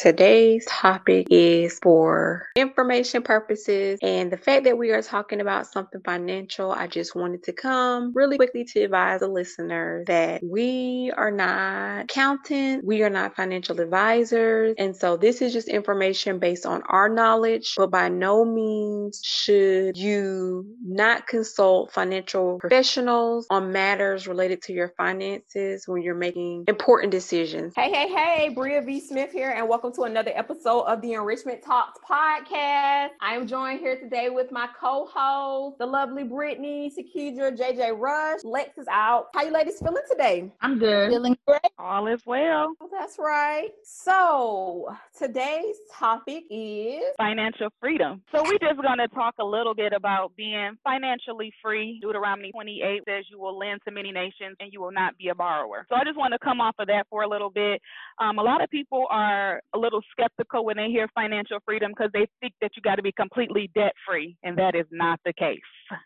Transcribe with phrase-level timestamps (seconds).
[0.00, 6.00] Today's topic is for information purposes and the fact that we are talking about something
[6.02, 6.72] financial.
[6.72, 12.04] I just wanted to come really quickly to advise the listeners that we are not
[12.04, 17.10] accountants, we are not financial advisors, and so this is just information based on our
[17.10, 24.72] knowledge, but by no means should you not consult financial professionals on matters related to
[24.72, 27.74] your finances when you're making important decisions.
[27.76, 28.98] Hey, hey, hey, Bria V.
[28.98, 33.08] Smith here, and welcome to another episode of the Enrichment Talks podcast.
[33.20, 38.44] I am joined here today with my co-host, the lovely Brittani, Shakedra, JJ Rush.
[38.44, 39.28] Lex is out.
[39.34, 40.52] How you ladies feeling today?
[40.60, 41.10] I'm good.
[41.10, 41.60] Feeling great.
[41.76, 42.74] All is well.
[42.80, 43.70] Oh, that's right.
[43.82, 48.22] So today's topic is Financial freedom.
[48.32, 51.98] So we're just going to talk a little bit about being financially free.
[52.00, 55.34] Deuteronomy 28 says you will lend to many nations and you will not be a
[55.34, 55.86] borrower.
[55.88, 57.80] So I just want to come off of that for a little bit.
[58.20, 62.10] Um, a lot of people are a little skeptical when they hear financial freedom because
[62.12, 65.32] they think that you got to be completely debt free, and that is not the
[65.32, 65.58] case.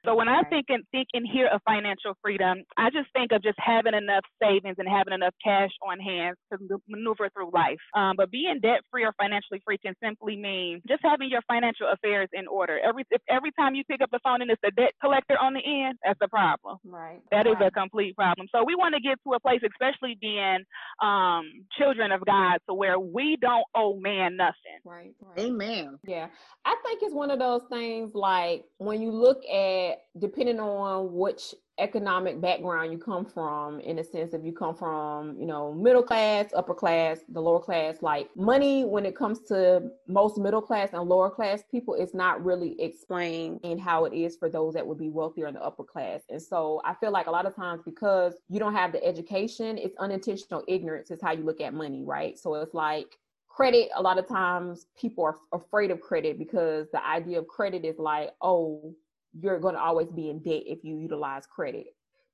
[0.04, 3.42] So when I think and think and hear of financial freedom, I just think of
[3.42, 7.80] just having enough savings and having enough cash on hand to maneuver through life.
[7.94, 11.88] Um, but being debt free or financially free can simply mean just having your financial
[11.92, 12.78] affairs in order.
[12.78, 15.54] Every if every time you pick up the phone and it's a debt collector on
[15.54, 16.78] the end, that's a problem.
[16.84, 17.20] right.
[17.30, 17.68] That is right.
[17.68, 18.48] a complete problem.
[18.54, 20.58] So we want to get to a place, especially being
[21.02, 24.80] um, children of God, to where we don't owe man nothing.
[24.84, 25.12] right.
[25.20, 25.46] Right.
[25.46, 25.98] Amen.
[26.06, 26.28] Yeah,
[26.64, 29.73] I think it's one of those things like when you look at
[30.18, 35.36] depending on which economic background you come from, in a sense, if you come from,
[35.38, 39.90] you know, middle class, upper class, the lower class, like money when it comes to
[40.06, 44.36] most middle class and lower class people, it's not really explained in how it is
[44.36, 46.22] for those that would be wealthier in the upper class.
[46.30, 49.76] And so I feel like a lot of times because you don't have the education,
[49.76, 52.38] it's unintentional ignorance is how you look at money, right?
[52.38, 57.06] So it's like credit a lot of times people are afraid of credit because the
[57.06, 58.92] idea of credit is like oh
[59.40, 61.86] you're going to always be in debt if you utilize credit.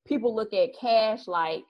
[0.06, 1.64] People look at cash like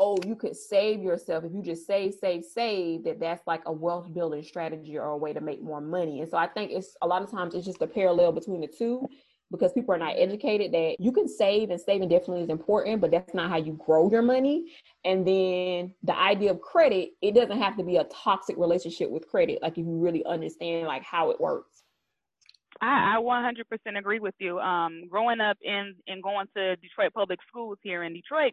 [0.00, 1.44] oh you could save yourself.
[1.44, 5.16] If you just save save save that that's like a wealth building strategy or a
[5.16, 6.20] way to make more money.
[6.20, 8.66] And so i think it's a lot of times it's just a parallel between the
[8.66, 9.08] two
[9.52, 13.12] because people are not educated that you can save and saving definitely is important but
[13.12, 14.72] that's not how you grow your money.
[15.04, 19.28] And then the idea of credit it doesn't have to be a toxic relationship with
[19.28, 19.60] credit.
[19.62, 21.82] Like if you really understand like how it works
[22.80, 24.58] I, I 100% agree with you.
[24.58, 28.52] Um, growing up in and going to Detroit public schools here in Detroit,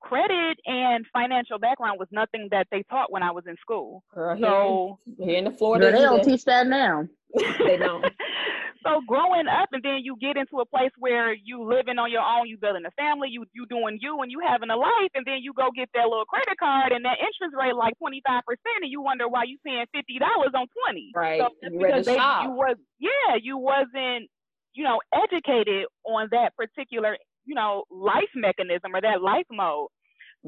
[0.00, 4.02] credit and financial background was nothing that they taught when I was in school.
[4.14, 7.06] Girl, here, So here in the Florida Girl, they don't teach that now.
[7.34, 8.04] they don't
[8.84, 12.22] so growing up and then you get into a place where you living on your
[12.22, 15.26] own, you building a family, you you doing you and you having a life, and
[15.26, 18.42] then you go get that little credit card and that interest rate like twenty five
[18.46, 21.10] percent, and you wonder why you paying fifty dollars on twenty.
[21.14, 21.40] Right.
[21.40, 24.28] So You because they, you was yeah you wasn't
[24.74, 29.88] you know educated on that particular you know life mechanism or that life mode.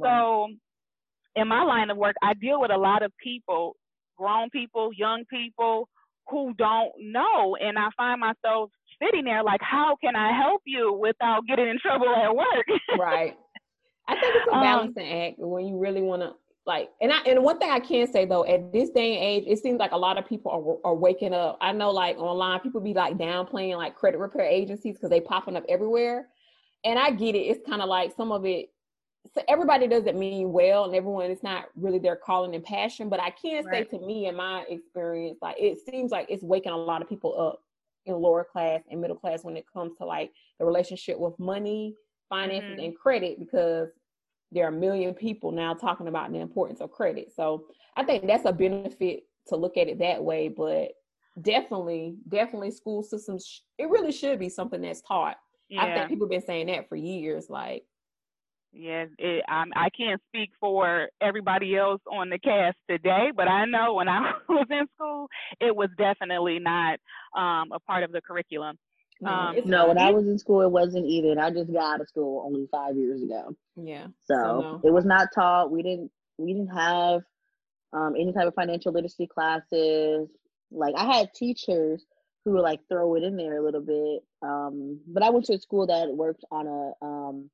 [0.01, 0.49] So
[1.37, 3.77] in my line of work, I deal with a lot of people,
[4.17, 5.89] grown people, young people
[6.29, 7.57] who don't know.
[7.57, 8.71] And I find myself
[9.03, 12.67] sitting there like, how can I help you without getting in trouble at work?
[12.99, 13.37] right.
[14.09, 16.35] I think it's a Um, balancing act when you really want to
[16.67, 16.91] like.
[17.01, 19.59] And I and one thing I can say though, at this day and age, it
[19.63, 21.59] seems like a lot of people are are waking up.
[21.61, 25.57] I know like online, people be like downplaying like credit repair agencies because they popping
[25.57, 26.29] up everywhere.
[26.85, 27.41] And I get it.
[27.41, 28.71] It's kind of like some of it.
[29.35, 33.09] So everybody doesn't mean well, and everyone is not really their calling and passion.
[33.09, 33.91] But I can say Right.
[33.91, 37.39] to me, in my experience, like it seems like it's waking a lot of people
[37.41, 37.61] up
[38.07, 41.95] in lower class and middle class when it comes to like the relationship with money,
[42.31, 42.79] finances, Mhm.
[42.79, 43.91] and credit because
[44.53, 47.33] there are a million people now talking about the importance of credit.
[47.33, 47.67] So
[47.97, 50.49] I think that's a benefit to look at it that way.
[50.49, 50.93] But
[51.41, 55.37] definitely, definitely, school systems it really should be something that's taught.
[55.77, 57.49] I yeah, think people have been saying that for years.
[57.49, 57.87] Like,
[58.73, 59.07] yeah.
[59.19, 63.95] It, I'm, I can't speak for everybody else on the cast today, but I know
[63.95, 65.29] when I was in school,
[65.61, 66.99] it was definitely not
[67.37, 68.77] um, a part of the curriculum.
[69.21, 69.99] no, Um, No, when.
[69.99, 71.31] I was in school, it wasn't either.
[71.31, 73.55] And I just got out of school only five years ago.
[73.77, 74.07] yeah.
[74.25, 74.81] So, no.
[74.85, 75.71] it was not taught.
[75.71, 77.21] We didn't we didn't have
[77.93, 80.29] um, any type of financial literacy classes.
[80.71, 82.05] Like I had teachers
[82.45, 84.23] who would like throw it in there a little bit.
[84.43, 87.51] Um, but I went to a school that worked on a um,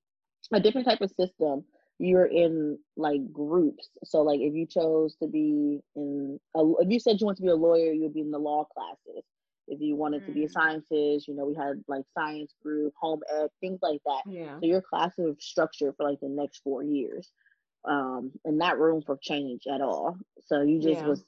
[0.52, 1.64] a different type of system.
[1.98, 3.90] You're in like groups.
[4.04, 7.42] So like if you chose to be in a, if you said you want to
[7.42, 9.24] be a lawyer, you'd be in the law classes.
[9.68, 10.52] If you wanted to be a Mm.
[10.52, 14.22] scientist, you know, we had like science group, home ec, things like that.
[14.26, 14.58] Yeah.
[14.60, 17.32] So your classes are structured for like the next four years,
[17.84, 20.16] um, and not room for change at all.
[20.46, 21.08] So you just Yeah.
[21.08, 21.24] was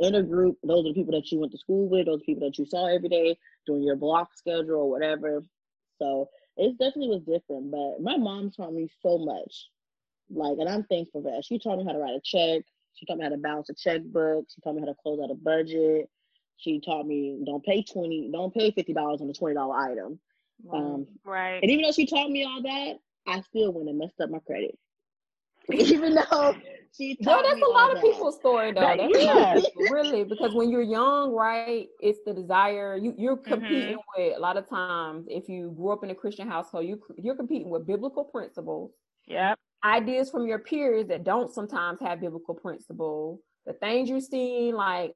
[0.00, 2.46] in a group, those are the people that you went to school with, those people
[2.48, 5.44] that you saw every day, doing your block schedule or whatever.
[5.98, 7.70] So it definitely was different.
[7.70, 9.68] But my mom taught me so much.
[10.32, 11.44] Like, and I'm thankful for that.
[11.44, 12.62] She taught me how to write a check.
[12.94, 14.46] She taught me how to balance a checkbook.
[14.48, 16.08] She taught me how to close out a budget.
[16.56, 20.20] She taught me don't pay twenty, don't pay fifty dollars on a twenty dollar item.
[20.72, 21.58] Um, right.
[21.62, 24.40] And even though she taught me all that, I still went and messed up my
[24.40, 24.78] credit.
[25.72, 26.54] even though
[26.96, 28.04] she well, that's me a lot of that.
[28.04, 28.80] people's story though.
[28.80, 29.54] That- That's yeah.
[29.56, 32.96] of really because when you're young, right, it's the desire.
[32.96, 33.52] You you're mm-hmm.
[33.52, 35.26] competing with a lot of times.
[35.28, 38.92] If you grew up in a Christian household, you you're competing with biblical principles,
[39.26, 39.58] Yep.
[39.84, 43.40] ideas from your peers that don't sometimes have biblical principle.
[43.66, 45.14] The things you're seeing, like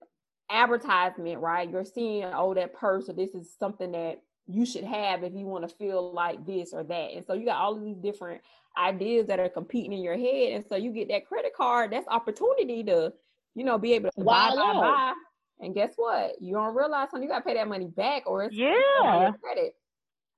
[0.51, 1.69] advertisement, right?
[1.69, 5.47] You're seeing, oh, that purse, or this is something that you should have if you
[5.47, 7.13] want to feel like this or that.
[7.15, 8.43] And so you got all of these different
[8.77, 10.53] ideas that are competing in your head.
[10.53, 13.13] And so you get that credit card, that's opportunity to,
[13.55, 15.13] you know, be able to buy, buy, buy.
[15.61, 16.41] And guess what?
[16.41, 19.23] You don't realize when you gotta pay that money back or it's Yeah.
[19.23, 19.77] your credit.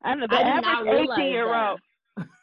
[0.04, 1.80] And the I did not average 18 year old.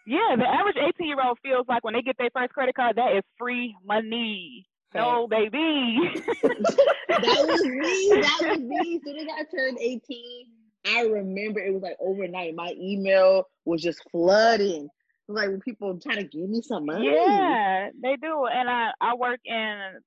[0.06, 2.98] Yeah, the average 18 year old feels like when they get their first credit card,
[2.98, 4.66] that is free money.
[4.94, 6.12] No, baby.
[6.44, 8.22] that was me.
[8.22, 8.96] That was me.
[8.98, 10.46] As soon as I turned 18,
[10.86, 12.54] I remember it was like overnight.
[12.56, 14.90] My email was just flooding.
[15.34, 17.08] Like when people trying to give me some money.
[17.08, 18.46] Yeah, they do.
[18.46, 20.00] And I, I work in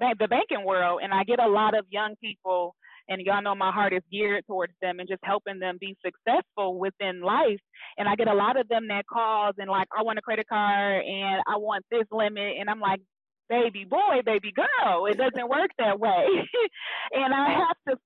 [0.00, 2.74] the banking world, and I get a lot of young people,
[3.08, 6.78] and y'all know my heart is geared towards them and just helping them be successful
[6.78, 7.60] within life.
[7.98, 10.46] And I get a lot of them that calls and like, I want a credit
[10.48, 13.00] card and I want this limit, and I'm like,
[13.48, 16.26] baby boy, baby girl, it doesn't work that way.
[17.12, 17.96] and I have to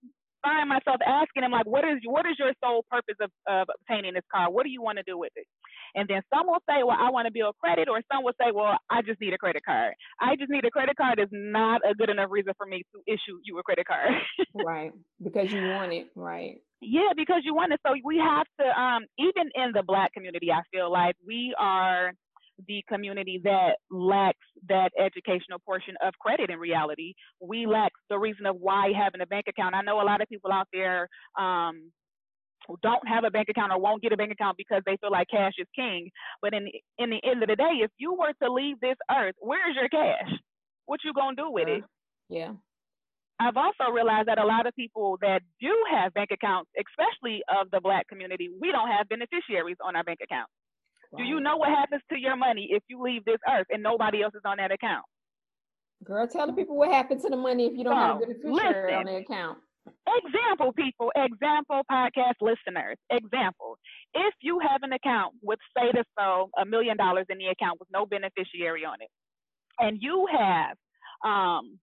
[0.46, 4.14] find myself asking him like, what is what is your sole purpose of, of obtaining
[4.14, 4.50] this car?
[4.50, 5.46] What do you want to do with it?
[5.94, 8.52] And then some will say, well, I want to build credit, or some will say,
[8.54, 9.94] well, I just need a credit card.
[10.20, 13.00] I just need a credit card is not a good enough reason for me to
[13.10, 14.12] issue you a credit card.
[14.54, 14.92] right.
[15.22, 16.58] Because you want it, right.
[16.80, 17.80] yeah, because you want it.
[17.86, 22.12] So we have to, um, even in the black community, I feel like we are
[22.66, 24.38] the community that lacks
[24.68, 27.14] that educational portion of credit in reality.
[27.40, 29.74] We lack the reason of why having a bank account.
[29.74, 31.08] I know a lot of people out there
[31.38, 31.90] um,
[32.66, 35.10] who don't have a bank account or won't get a bank account because they feel
[35.10, 36.10] like cash is king.
[36.42, 38.96] But in the, in the end of the day, if you were to leave this
[39.10, 40.30] earth, where's your cash?
[40.86, 41.84] What you gonna do with it?
[42.28, 42.52] Yeah.
[43.38, 47.70] I've also realized that a lot of people that do have bank accounts, especially of
[47.70, 50.48] the black community, we don't have beneficiaries on our bank account.
[51.16, 54.22] Do you know what happens to your money if you leave this earth and nobody
[54.22, 55.04] else is on that account?
[56.04, 58.26] Girl, tell the people what happened to the money if you don't have a So,
[58.42, 59.58] beneficiary on the account.
[60.24, 63.78] Example, people, example, podcast listeners, example.
[64.14, 67.78] If you have an account with, say, this so a million dollars in the account
[67.78, 69.08] with no beneficiary on it,
[69.78, 70.76] and you have
[71.24, 71.78] um,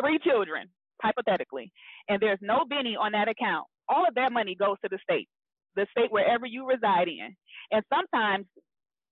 [0.00, 0.68] three children,
[1.02, 1.72] hypothetically,
[2.08, 5.28] and there's no Benny on that account, all of that money goes to the state,
[5.78, 7.34] the state wherever you reside in.
[7.70, 8.46] And sometimes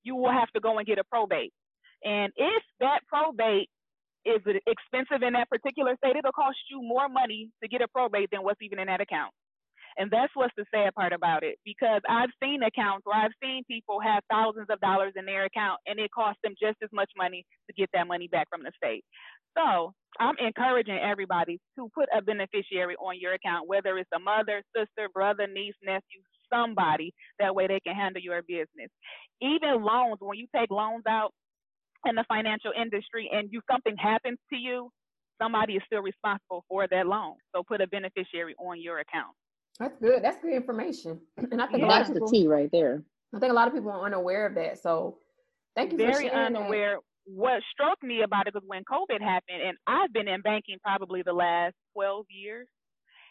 [0.02, 1.52] you will have to go and get a probate.
[2.04, 3.70] And if that probate
[4.24, 8.28] is expensive in that particular state, it'll cost you more money to get a probate
[8.32, 9.32] than what's even in that account.
[9.98, 13.64] And that's what's the sad part about it because I've seen accounts where I've seen
[13.64, 17.10] people have thousands of dollars in their account and it costs them just as much
[17.16, 19.04] money to get that money back from the state.
[19.56, 24.62] So I'm encouraging everybody to put a beneficiary on your account, whether it's a mother,
[24.76, 26.20] sister, brother, niece, nephew,
[26.52, 27.12] somebody.
[27.38, 28.90] That way they can handle your business.
[29.40, 31.32] Even loans, when you take loans out
[32.06, 34.90] in the financial industry and you something happens to you,
[35.40, 37.34] somebody is still responsible for that loan.
[37.54, 39.34] So put a beneficiary on your account.
[39.78, 40.22] That's good.
[40.22, 41.20] That's good information.
[41.52, 41.88] And I think Yeah.
[41.88, 43.02] That's of the people T right there.
[43.34, 44.82] I think a lot of people are unaware of that.
[44.82, 45.18] So
[45.74, 46.58] thank you for very sharing that.
[46.58, 46.98] unaware.
[47.26, 51.22] What struck me about it was when COVID happened, and I've been in banking probably
[51.22, 52.68] the last 12 years,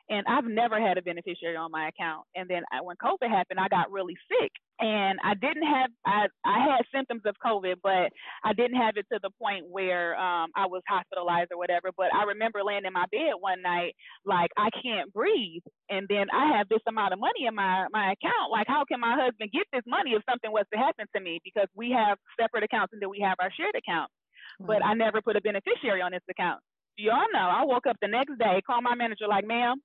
[0.09, 2.25] and I've never had a beneficiary on my account.
[2.35, 6.27] And then I, when COVID happened, I got really sick, and I didn't have I
[6.45, 8.11] I had symptoms of COVID, but
[8.43, 11.89] I didn't have it to the point where um, I was hospitalized or whatever.
[11.95, 13.95] But I remember laying in my bed one night,
[14.25, 18.13] like I can't breathe, and then I have this amount of money in my my
[18.13, 18.51] account.
[18.51, 21.39] Like, how can my husband get this money if something was to happen to me?
[21.43, 24.11] Because we have separate accounts and then we have our shared account.
[24.59, 26.61] But I never put a beneficiary on this account.
[26.97, 27.39] Y'all know.
[27.39, 29.81] I woke up the next day, called my manager, like, ma'am,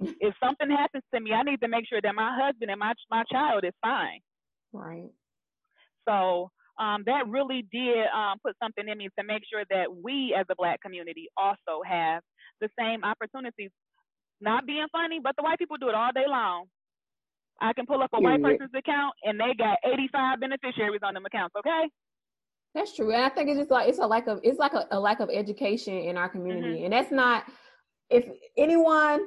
[0.00, 2.92] if something happens to me, I need to make sure that my husband and my
[3.10, 4.20] my child is fine.
[4.72, 5.10] right.
[6.08, 10.34] So um, that really did um, put something in me to make sure that we
[10.38, 12.22] as a black community also have
[12.60, 13.70] the same opportunities.
[14.40, 16.66] Not being funny, but the white people do it all day long.
[17.60, 21.24] I can pull up a white person's account and they got 85 beneficiaries on them
[21.24, 21.88] accounts, okay?
[22.74, 23.12] That's true.
[23.12, 25.20] And I think it's just like it's a lack of it's like a, a lack
[25.20, 26.84] of education in our community.
[26.84, 27.44] And that's not
[28.10, 28.26] if
[28.58, 29.20] anyone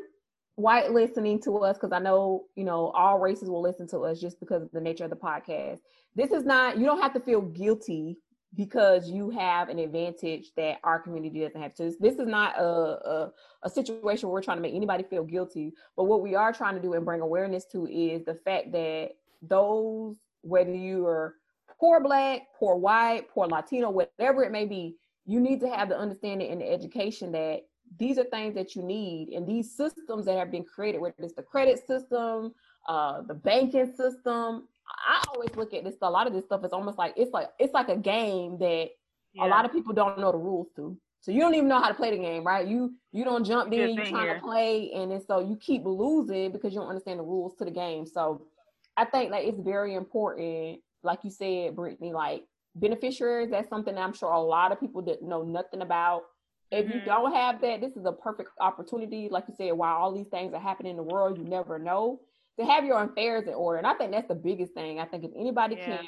[0.58, 4.20] white listening to us, because I know you know all races will listen to us
[4.20, 5.80] just because of the nature of the podcast.
[6.16, 6.78] This is not.
[6.78, 8.18] You don't have to feel guilty
[8.56, 11.74] because you have an advantage that our community doesn't have.
[11.76, 13.32] So this is not a, a,
[13.64, 16.74] a, situation where we're trying to make anybody feel guilty, but what we are trying
[16.76, 19.10] to do and bring awareness to is the fact that
[19.42, 21.36] those, whether you are
[21.80, 24.96] poor black, poor white, poor Latino, whatever it may be,
[25.26, 27.68] you need to have the understanding and the education that
[27.98, 31.34] these are things that you need and these systems that have been created, whether it's
[31.34, 32.54] the credit system,
[32.88, 35.96] uh, the banking system, I always look at this.
[36.02, 38.90] A lot of this stuff is almost like it's like it's like a game that
[39.34, 39.46] yeah.
[39.46, 40.98] a lot of people don't know the rules to.
[41.22, 42.66] So you don't even know how to play the game, right?
[42.66, 44.36] You you don't jump in, you're trying here.
[44.36, 47.66] to play, and then so you keep losing because you don't understand the rules to
[47.66, 48.06] the game.
[48.06, 48.48] So
[48.96, 52.44] I think that it's very important, like you said, Brittani, like
[52.76, 53.50] beneficiaries.
[53.52, 56.24] That's something that I'm sure a lot of people that know nothing about.
[56.72, 56.98] If mm-hmm.
[56.98, 59.30] you don't have that, this is a perfect opportunity.
[59.32, 62.20] Like you said, while all these things are happening in the world, you never know
[62.60, 63.78] to have your affairs in order.
[63.78, 65.00] And I think that's the biggest thing.
[65.00, 65.98] I think if anybody yeah.
[65.98, 66.08] can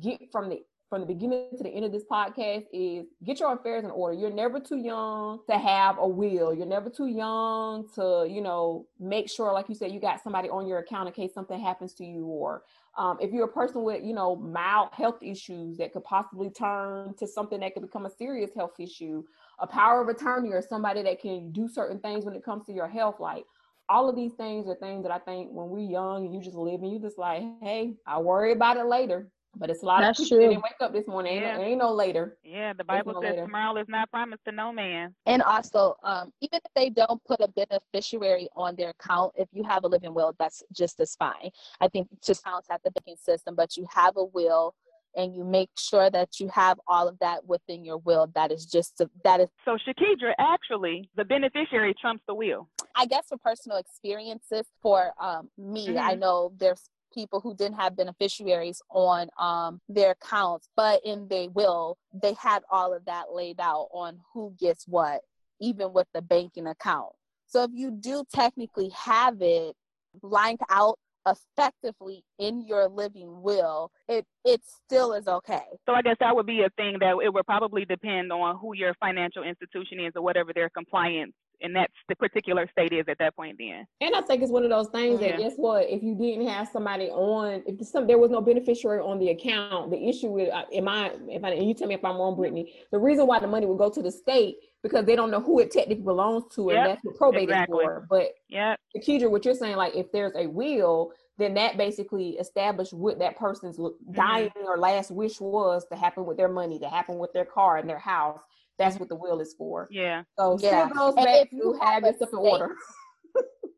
[0.00, 3.52] get from the from the beginning to the end of this podcast is get your
[3.52, 4.16] affairs in order.
[4.18, 6.54] You're never too young to have a will.
[6.54, 10.48] You're never too young to, you know, make sure, like you said, you got somebody
[10.48, 12.24] on your account in case something happens to you.
[12.24, 12.62] Or
[12.96, 17.14] um, if you're a person with, you know, mild health issues that could possibly turn
[17.18, 19.22] to something that could become a serious health issue,
[19.60, 22.72] a power of attorney or somebody that can do certain things when it comes to
[22.72, 23.44] your health, like
[23.88, 26.56] all of these things are things that I think when we're young and you just
[26.56, 29.30] live and you just like, hey, I'll worry about it later.
[29.56, 31.36] But it's a lot That's of people didn't wake up this morning.
[31.36, 31.52] Yeah.
[31.52, 32.36] Ain't, no, ain't no later.
[32.44, 33.46] Yeah, the Bible no says later.
[33.46, 35.14] tomorrow is not promised to no man.
[35.26, 39.64] And also, um, even if they don't put a beneficiary on their account, if you
[39.64, 41.50] have a living will, that's just as fine.
[41.80, 44.74] I think it just counts at the banking system, but you have a will
[45.16, 48.30] and you make sure that you have all of that within your will.
[48.34, 49.48] That is just a, that is.
[49.64, 52.68] So Shakedra, actually, the beneficiary trumps the will.
[52.94, 55.98] I guess for personal experiences, for um, me, mm-hmm.
[55.98, 61.48] I know there's people who didn't have beneficiaries on um, their accounts, but in their
[61.50, 65.20] will, they had all of that laid out on who gets what,
[65.60, 67.12] even with the banking account.
[67.46, 69.74] So if you do technically have it
[70.22, 70.98] lined out
[71.32, 75.64] effectively in your living will, it it still is okay.
[75.86, 78.74] So I guess that would be a thing that it would probably depend on who
[78.74, 83.18] your financial institution is or whatever their compliance and that's the particular state is at
[83.18, 83.86] that point then.
[84.00, 86.68] And I think it's one of those things that guess what, if you didn't have
[86.68, 90.64] somebody on, if some, there was no beneficiary on the account, the issue with, uh,
[90.72, 93.40] am I, if I, and you tell me if I'm wrong, Brittani, the reason why
[93.40, 96.44] the money would go to the state because they don't know who it technically belongs
[96.54, 97.78] to, and yep, that's what probate exactly.
[97.78, 98.06] is for.
[98.08, 102.92] But yeah, Keisha, what you're saying, like if there's a will, then that basically established
[102.92, 104.12] what that person's mm-hmm.
[104.12, 104.66] dying mm-hmm.
[104.66, 107.88] or last wish was to happen with their money, to happen with their car and
[107.88, 108.40] their house.
[108.78, 109.88] That's what the will is for.
[109.90, 110.22] Yeah.
[110.38, 110.88] So yeah.
[110.88, 112.76] still goes and back to have your stuff in order.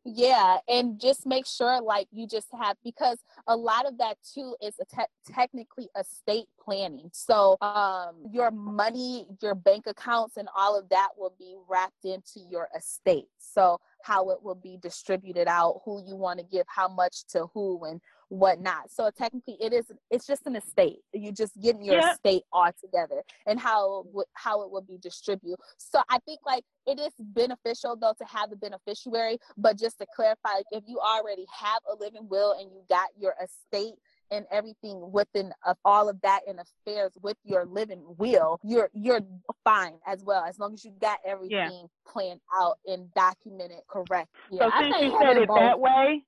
[0.05, 4.57] Yeah and just make sure like you just have because a lot of that too
[4.63, 7.11] is te- technically estate planning.
[7.13, 12.41] So um your money your bank accounts and all of that will be wrapped into
[12.51, 13.29] your estate.
[13.39, 17.47] So how it will be distributed out who you want to give how much to
[17.53, 18.91] who and whatnot.
[18.91, 21.01] So technically, it is it's just an estate.
[21.13, 22.13] You just getting your yeah.
[22.13, 25.59] estate all together and how how it will be distributed.
[25.77, 30.07] So I think like it is beneficial though to have the beneficiary, but just to
[30.15, 33.95] clarify, like, if you already have a living will and you got your estate
[34.31, 39.21] and everything within of all of that in affairs with your living will, you're you're
[39.65, 41.87] fine as well as long as you got everything yeah.
[42.07, 44.29] planned out and documented correct.
[44.53, 45.59] Yeah, so since you said it both.
[45.59, 46.25] that way,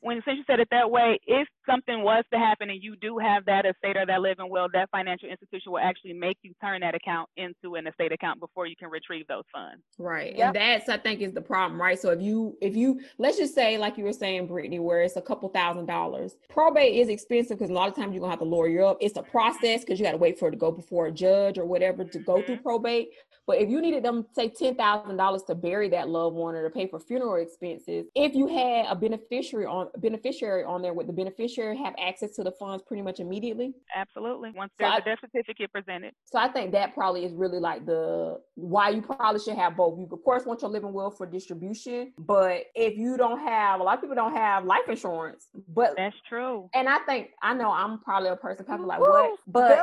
[0.00, 3.18] when since you said it that way, if something was to happen and you do
[3.18, 6.80] have that estate or that living will, that financial institution will actually make you turn
[6.80, 9.82] that account into an estate account before you can retrieve those funds.
[9.98, 10.36] Right.
[10.36, 10.46] Yep.
[10.46, 11.98] And that's I think is the problem, right?
[11.98, 15.16] So if you if you let's just say like you were saying, Brittani, where it's
[15.16, 16.36] a couple thousand dollars.
[16.48, 18.96] Probate is expensive because a lot of times you're gonna have to lawyer up.
[19.00, 21.58] It's a process because you got to wait for it to go before a judge
[21.58, 22.62] or whatever to go through mm-hmm.
[22.62, 23.10] probate.
[23.46, 26.62] But if you needed them, say ten thousand dollars to bury that loved one or
[26.62, 31.06] to pay for funeral expenses, if you had a beneficiary on beneficiary on there, would
[31.06, 33.72] the beneficiary have access to the funds pretty much immediately?
[33.94, 34.52] Absolutely.
[34.54, 36.12] Once there's so a death certificate presented.
[36.24, 39.98] So I think that probably is really like the why you probably should have both.
[39.98, 43.82] You of course want your living will for distribution, but if you don't have a
[43.82, 46.68] lot of people don't have life insurance, but that's true.
[46.74, 49.78] And I think I know I'm probably a person probably like what, but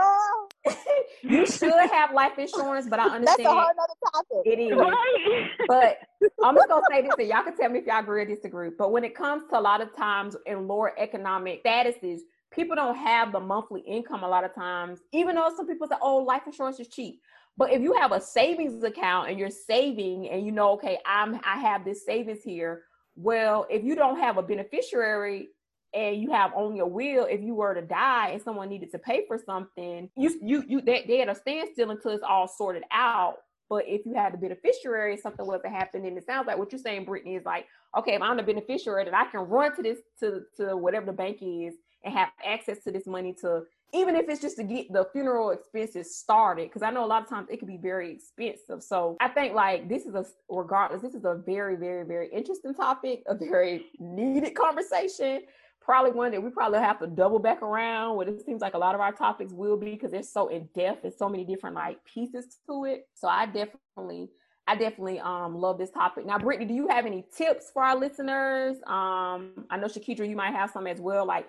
[1.22, 3.26] you should have life insurance, but I understand.
[3.26, 4.46] That's a whole other topic.
[4.46, 5.68] It is.
[5.68, 5.98] but
[6.44, 8.70] I'm just gonna say this, and y'all can tell me if y'all agree or disagree.
[8.78, 12.20] But when it comes to a lot of times in lower economic statuses,
[12.51, 15.96] people don't have the monthly income a lot of times, even though some people say,
[16.01, 17.22] oh, life insurance is cheap.
[17.58, 21.39] But if you have a savings account and you're saving and you know, okay, I'm
[21.44, 22.84] I have this savings here.
[23.16, 25.50] Well, if you don't have a beneficiary
[25.94, 29.00] and you have only a will, if you were to die and someone needed to
[29.00, 32.84] pay for something, you you you they, they at a standstill until it's all sorted
[32.92, 33.38] out.
[33.70, 36.72] But if you had the beneficiary, something was to happen, and it sounds like what
[36.72, 37.66] you're saying, Brittani, is like,
[37.98, 41.14] okay, if I'm the beneficiary, that I can run to this to to whatever the
[41.14, 44.92] bank is and have access to this money to even if it's just to get
[44.92, 48.12] the funeral expenses started because i know a lot of times it can be very
[48.12, 48.84] expensive.
[48.84, 52.74] So i think like this is a regardless this is a very very very interesting
[52.74, 55.42] topic a very needed conversation
[55.88, 58.77] probably one that we probably have to double back around what it seems like a
[58.77, 61.75] lot of our topics will be because they're so in depth and so many different
[61.75, 64.29] like pieces to it so i definitely
[64.70, 66.25] I definitely um love this topic.
[66.25, 68.75] Now, Brittani, do you have any tips for our listeners?
[68.86, 71.25] Um, I know Shakedra, you might have some as well.
[71.25, 71.48] Like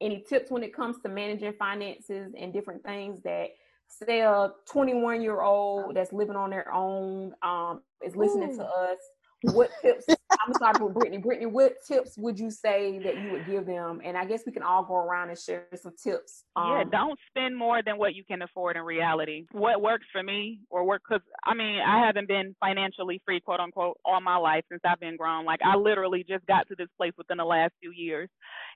[0.00, 3.48] any tips when it comes to managing finances and different things that
[3.88, 8.58] say a 21 year old that's living on their own um, is listening Ooh.
[8.58, 8.98] to us
[9.42, 10.04] what tips
[10.46, 11.22] i'm sorry for brittani.
[11.22, 14.00] Brittani what tips would you say that you would give them?
[14.04, 17.18] And i guess we can all go around and share some tips um, yeah don't
[17.28, 19.46] spend more than what you can afford in reality.
[19.52, 23.60] What works for me or work because i mean i haven't been financially free quote
[23.60, 25.44] unquote all my life since i've been grown.
[25.44, 28.28] Like i literally just got to this place within the last few years.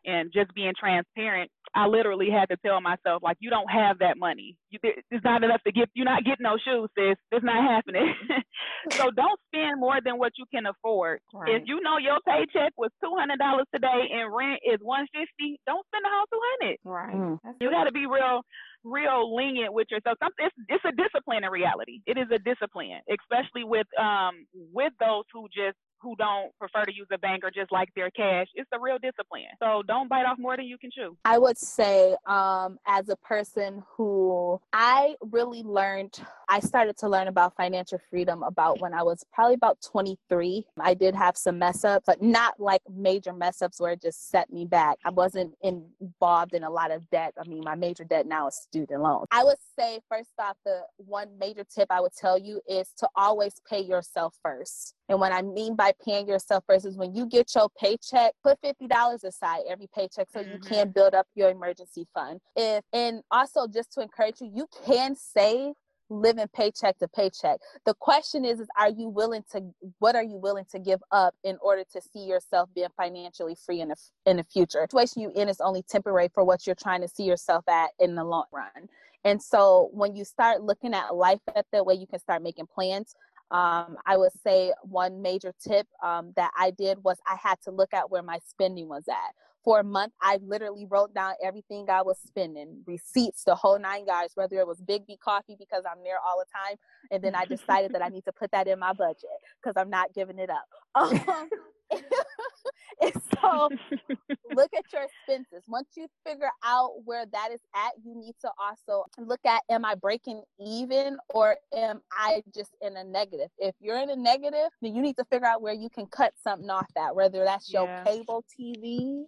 [0.06, 4.18] And just being transparent i literally had to tell myself like you don't have that
[4.18, 4.56] money.
[4.70, 7.16] You, it's not enough to get you're not getting no shoes sis.
[7.30, 8.14] It's not happening.
[8.90, 11.20] So don't spend more than what you can afford.
[11.32, 11.43] Right.
[11.48, 15.60] If you know your paycheck was two hundred dollars today and rent is one fifty,
[15.66, 16.76] don't spend the whole two hundred.
[16.84, 17.16] Right.
[17.16, 17.38] Mm.
[17.60, 18.42] You got to be real,
[18.84, 20.18] real lenient with yourself.
[20.38, 22.00] It's, it's a discipline in reality.
[22.06, 26.94] It is a discipline, especially with um with those who just who don't prefer to
[26.94, 28.46] use a bank or just like their cash.
[28.54, 29.46] It's a real discipline.
[29.60, 31.16] So don't bite off more than you can chew.
[31.24, 37.28] I would say, um, as a person who I really learned, I started to learn
[37.28, 40.66] about financial freedom about when I was probably about 23.
[40.78, 44.28] I did have some mess ups, but not like major mess ups where it just
[44.30, 44.98] set me back.
[45.04, 47.32] I wasn't involved in a lot of debt.
[47.42, 49.26] I mean, my major debt now is student loans.
[49.30, 53.08] I would say, first off, the one major tip I would tell you is to
[53.16, 54.94] always pay yourself first.
[55.08, 58.58] And what I mean by paying yourself first is when you get your paycheck, put
[58.62, 60.52] $50 aside every paycheck so mm-hmm.
[60.52, 62.40] you can build up your emergency fund.
[62.56, 65.74] If and also just to encourage you, you can save
[66.10, 67.58] living paycheck to paycheck.
[67.86, 69.62] The question is, is are you willing to
[69.98, 73.80] what are you willing to give up in order to see yourself being financially free
[73.80, 74.80] in the in the future?
[74.80, 77.90] The situation you in is only temporary for what you're trying to see yourself at
[77.98, 78.88] in the long run.
[79.24, 83.14] And so when you start looking at life that way, you can start making plans.
[83.50, 87.70] Um, I would say one major tip um, that I did was I had to
[87.70, 89.34] look at where my spending was at.
[89.64, 94.06] For a month, I literally wrote down everything I was spending, receipts, the whole nine
[94.06, 96.76] yards, whether it was Biggby Coffee because I'm there all the time.
[97.10, 99.24] And then I decided that I need to put that in my budget
[99.62, 100.64] because I'm not giving it up.
[100.96, 101.48] Um,
[103.00, 103.68] and so
[104.54, 105.64] look at your expenses.
[105.68, 109.84] Once you figure out where that is at, you need to also look at am
[109.84, 113.48] I breaking even or am I just in a negative?
[113.58, 116.32] If you're in a negative, then you need to figure out where you can cut
[116.42, 118.04] something off that, whether that's your yeah.
[118.04, 119.24] cable TV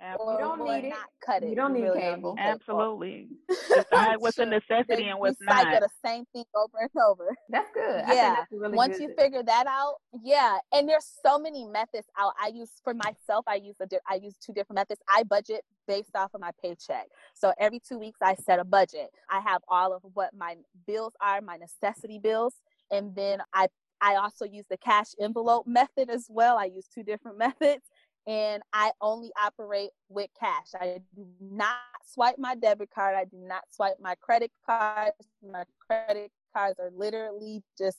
[0.00, 0.34] Absolutely.
[0.34, 0.94] You don't need it.
[1.24, 1.48] cut it.
[1.48, 2.34] You don't need really cable.
[2.34, 3.28] Don't Absolutely.
[3.48, 5.62] Decide what's a necessity and what's not.
[5.62, 7.34] Cycle the same thing over and over.
[7.48, 8.04] That's good.
[8.08, 8.44] Yeah.
[8.50, 9.08] Really Once good.
[9.08, 10.58] you figure that out, yeah.
[10.72, 12.32] And there's so many methods out.
[12.40, 13.44] I use for myself.
[13.46, 13.86] I use a.
[14.08, 15.00] I use two different methods.
[15.08, 17.06] I budget based off of my paycheck.
[17.34, 19.10] So every two weeks I set a budget.
[19.30, 20.56] I have all of what my
[20.86, 22.54] bills are, my necessity bills,
[22.90, 23.68] and then I
[24.00, 26.58] I also use the cash envelope method as well.
[26.58, 27.82] I use two different methods
[28.26, 30.68] and I only operate with cash.
[30.74, 33.14] I do not swipe my debit card.
[33.16, 35.14] I do not swipe my credit cards.
[35.42, 37.98] My credit cards are literally just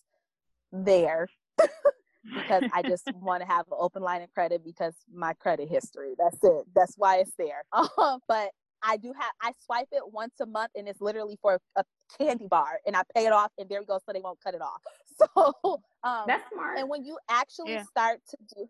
[0.71, 5.69] there because I just want to have an open line of credit because my credit
[5.69, 6.13] history.
[6.17, 6.65] That's it.
[6.75, 7.63] That's why it's there.
[7.71, 8.51] Uh, but
[8.83, 11.83] I do have I swipe it once a month and it's literally for a
[12.17, 14.53] candy bar and I pay it off and there we go so they won't cut
[14.53, 14.81] it off.
[15.35, 16.77] So um, that's smart.
[16.77, 17.83] And when you actually yeah.
[17.85, 18.69] start to do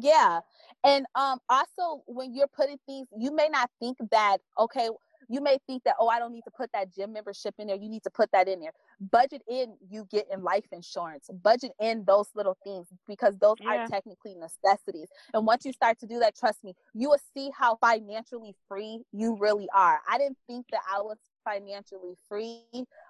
[0.00, 0.40] yeah.
[0.82, 4.88] And um also when you're putting things, you may not think that, okay,
[5.28, 7.76] you may think that, oh, I don't need to put that gym membership in there.
[7.76, 8.72] You need to put that in there.
[9.10, 11.28] Budget in you get in life insurance.
[11.42, 13.84] Budget in those little things because those yeah.
[13.84, 15.08] are technically necessities.
[15.32, 19.00] And once you start to do that, trust me, you will see how financially free
[19.12, 20.00] you really are.
[20.08, 22.62] I didn't think that I was financially free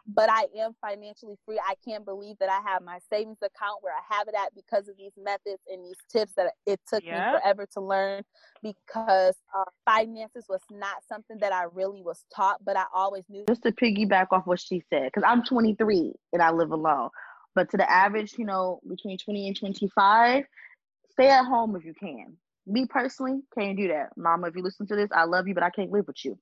[0.06, 1.58] but I am financially free.
[1.58, 4.88] I can't believe that I have my savings account where I have it at because
[4.88, 7.32] of these methods and these tips that it took Yeah.
[7.32, 8.22] me forever to learn
[8.62, 13.44] because uh, finances was not something that I really was taught, but I always knew.
[13.48, 17.08] just to piggyback off what she said, because I'm 23 and I live alone.
[17.54, 20.44] But to the average, you know, between 20 and 25,
[21.12, 22.36] stay at home if you can.
[22.66, 24.08] Me personally, can't do that.
[24.16, 26.38] Mama, if you listen to this, I love you, but I can't live with you.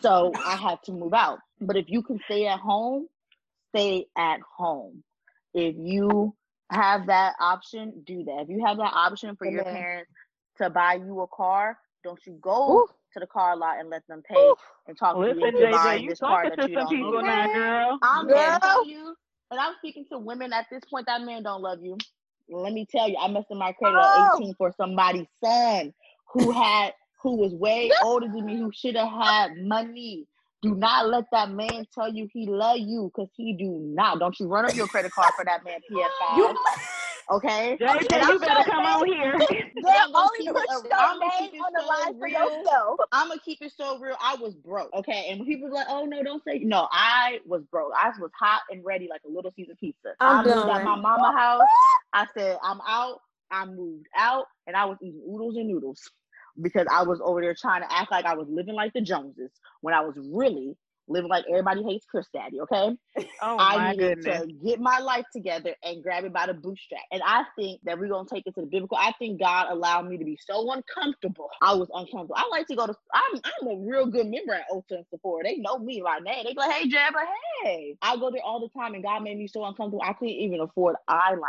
[0.00, 1.40] So I had to move out.
[1.60, 3.06] But if you can stay at home,
[3.74, 5.02] stay at home.
[5.52, 6.34] If you
[6.70, 8.42] have that option, do that.
[8.42, 10.10] If you have that option for your parents
[10.58, 12.86] to buy you a car, don't you go Ooh.
[13.12, 14.54] to the car lot and let them pay Ooh.
[14.86, 16.94] and talk to Listen, you into buying this car talking that to you some don't
[16.96, 17.26] people need.
[17.26, 17.98] now, girl.
[18.02, 18.58] I'm Girl.
[18.62, 19.14] gonna you,
[19.50, 21.06] and I'm speaking to women at this point.
[21.06, 21.96] That man don't love you.
[22.48, 24.30] Let me tell you, I messed up my credit Oh.
[24.34, 25.92] at 18 for somebody's son
[26.32, 30.26] who had who was way older than me, who should have had money.
[30.62, 34.18] Do not let that man tell you he love you, cause he do not.
[34.18, 36.36] Don't you run up your credit card for that man PS5.
[36.36, 36.56] You-
[37.30, 37.78] okay?
[37.80, 39.32] JJ, you I'm better so come on here.
[39.32, 42.58] Girl, I'm gonna only keep put it your name on the so line for real.
[42.58, 43.00] yourself.
[43.12, 44.16] I'm gonna keep it so real.
[44.20, 45.28] I was broke, okay.
[45.30, 47.92] And people were like, "Oh no, don't say," no, I was broke.
[47.96, 50.10] I was hot and ready like a little Caesar pizza.
[50.20, 50.70] I'm I moved done.
[50.70, 51.62] out my mama house.
[52.12, 53.20] I said, "I'm out."
[53.52, 56.08] I moved out, and I was eating oodles and noodles
[56.60, 59.50] because I was over there trying to act like I was living like the Joneses
[59.80, 60.76] when I was really
[61.10, 62.60] living like everybody hates Chris Daddy.
[62.60, 62.96] Okay.
[63.42, 64.42] Oh I needed goodness.
[64.42, 67.00] to get my life together and grab it by the bootstrap.
[67.10, 68.98] And I think that we're gonna take it to the biblical.
[68.98, 71.48] I think God allowed me to be so uncomfortable.
[71.62, 72.34] I was uncomfortable.
[72.36, 72.94] I like to go to.
[73.14, 75.44] I'm I'm a real good member at Ulta and Sephora.
[75.44, 76.44] They know me by name.
[76.44, 77.28] They be like, hey Jab, like,
[77.64, 77.96] hey.
[78.02, 80.02] I go there all the time, and God made me so uncomfortable.
[80.04, 81.40] I couldn't even afford eyeliner.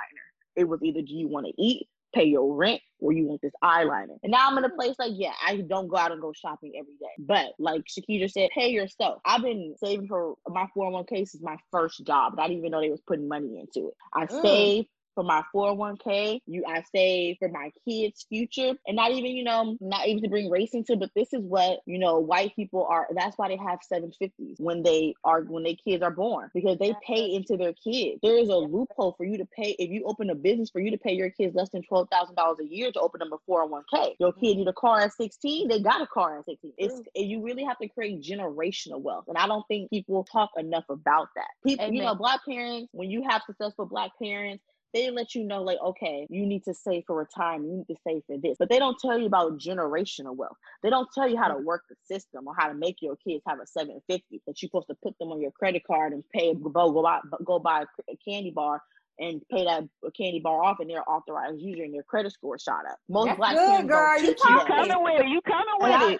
[0.55, 3.53] It was either do you want to eat, pay your rent, or you want this
[3.63, 4.17] eyeliner.
[4.23, 6.73] And now I'm in a place like, yeah, I don't go out and go shopping
[6.77, 7.15] every day.
[7.19, 9.21] But like Shakedra said, pay yourself.
[9.25, 12.35] I've been saving for my 401k since my first job.
[12.37, 13.95] I didn't even know they was putting money into it.
[14.13, 14.41] I Mm.
[14.41, 16.39] saved for my 401k.
[16.45, 18.73] You I saved for my kids' future.
[18.87, 21.79] And not even, you know, not even to bring race into, but this is what,
[21.85, 25.75] you know, white people are that's why they have 750s when they are when their
[25.75, 26.49] kids are born.
[26.53, 28.19] Because they pay into their kids.
[28.21, 30.91] There is a loophole for you to pay if you open a business for you
[30.91, 33.51] to pay your kids less than twelve thousand dollars a year to open them a
[33.51, 34.15] 401k.
[34.19, 36.73] Your kid need a car at 16, they got a car at 16.
[36.77, 39.25] It's you really have to create generational wealth.
[39.27, 41.47] And I don't think people talk enough about that.
[41.65, 45.63] People, you know, black parents, when you have successful black parents, they let you know,
[45.63, 48.57] like, okay, you need to save for retirement, you need to save for this.
[48.59, 50.57] But they don't tell you about generational wealth.
[50.83, 53.43] They don't tell you how to work the system or how to make your kids
[53.47, 56.53] have a 750 that you're supposed to put them on your credit card and pay
[56.53, 58.81] go go buy go buy a candy bar
[59.21, 59.83] and pay that
[60.17, 62.97] candy bar off and they're authorized user and their credit score shot up.
[63.07, 64.19] Most That's black good, girl.
[64.19, 64.75] You teach You you talking.
[64.77, 64.87] that.
[64.89, 65.27] coming with it.
[65.29, 66.19] You coming with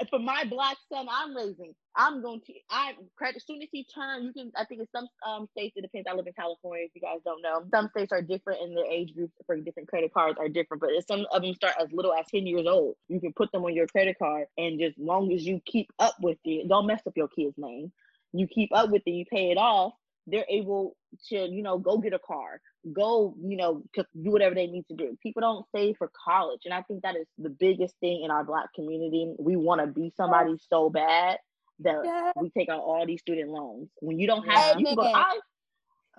[0.00, 0.08] it.
[0.10, 3.84] for my black son I'm raising, I'm going to I credit as soon as he
[3.84, 6.08] turns, you can I think in some um states it depends.
[6.10, 7.62] I live in California if you guys don't know.
[7.70, 10.90] Some states are different and their age groups for different credit cards are different, but
[11.06, 12.94] some of them start as little as 10 years old.
[13.08, 16.14] You can put them on your credit card and just long as you keep up
[16.22, 17.92] with it, don't mess up your kid's name.
[18.32, 19.92] You keep up with it, you pay it off,
[20.30, 20.96] they're able
[21.28, 22.60] to, you know, go get a car,
[22.92, 25.16] go, you know, do whatever they need to do.
[25.22, 26.60] People don't save for college.
[26.64, 29.32] And I think that is the biggest thing in our black community.
[29.38, 31.38] We want to be somebody so bad
[31.80, 32.32] that Yeah.
[32.36, 33.88] we take out all these student loans.
[34.00, 35.38] When you don't have, you can go, I,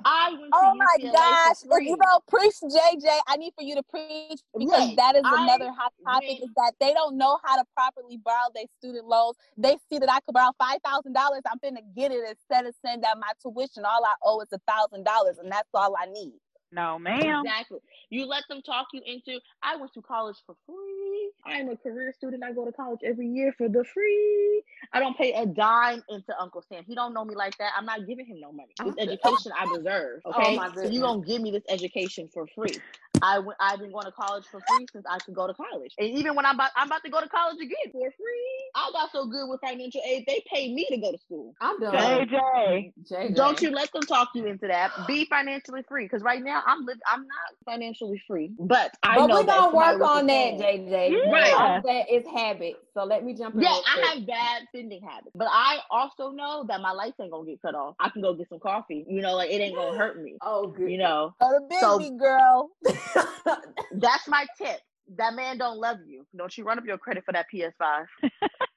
[0.05, 1.57] I went to Oh my UCLA gosh.
[1.67, 2.05] for If you free.
[2.05, 5.71] don't preach, JJ, I need for you to preach because Yes, that is I another
[5.71, 9.37] hot topic went- is that they don't know how to properly borrow their student loans.
[9.57, 12.75] They see that I could borrow five thousand dollars, I'm gonna get it instead of
[12.85, 13.85] send out my tuition.
[13.85, 16.39] All I owe is a thousand dollars and that's all I need.
[16.71, 17.43] No, ma'am.
[17.45, 17.79] Exactly.
[18.09, 19.39] You let them talk you into.
[19.63, 20.98] I went to college for free.
[21.45, 22.43] I'm a career student.
[22.43, 24.63] I go to college every year for the free.
[24.93, 26.83] I don't pay a dime into Uncle Sam.
[26.87, 27.71] He don't know me like that.
[27.77, 28.73] I'm not giving him no money.
[28.83, 29.01] This Oh.
[29.01, 30.21] education I deserve.
[30.25, 30.55] Oh, okay.
[30.57, 30.99] my so you goodness.
[31.01, 32.75] don't give me this education for free.
[33.21, 35.93] I I've been going to college for free since I could go to college.
[35.97, 38.71] And even when I'm about I'm about to go to college again for free.
[38.75, 41.53] I got so good with financial aid, they pay me to go to school.
[41.59, 41.93] I'm done.
[41.95, 42.93] JJ.
[43.11, 43.35] JJ.
[43.35, 44.91] Don't you let them talk you into that.
[45.07, 46.05] Be financially free.
[46.05, 48.51] Because right now I'm living I'm not financially free.
[48.59, 50.57] But I but know we're that gonna work on a that, plan-
[50.99, 51.31] JJ.
[51.31, 51.53] Right.
[51.53, 52.75] All that is habit.
[52.93, 53.61] So let me jump in.
[53.61, 55.31] Yeah, I have bad spending habits.
[55.35, 57.95] But I also know that my lights ain't gonna get cut off.
[57.99, 59.05] I can go get some coffee.
[59.09, 60.35] You know, like it ain't gonna hurt me.
[60.41, 60.89] Oh, good.
[60.91, 61.33] You know.
[61.41, 62.69] So the big So- girl.
[63.93, 64.79] That's my tip.
[65.17, 66.25] That man don't love you.
[66.37, 68.05] Don't you run up your credit for that PS5.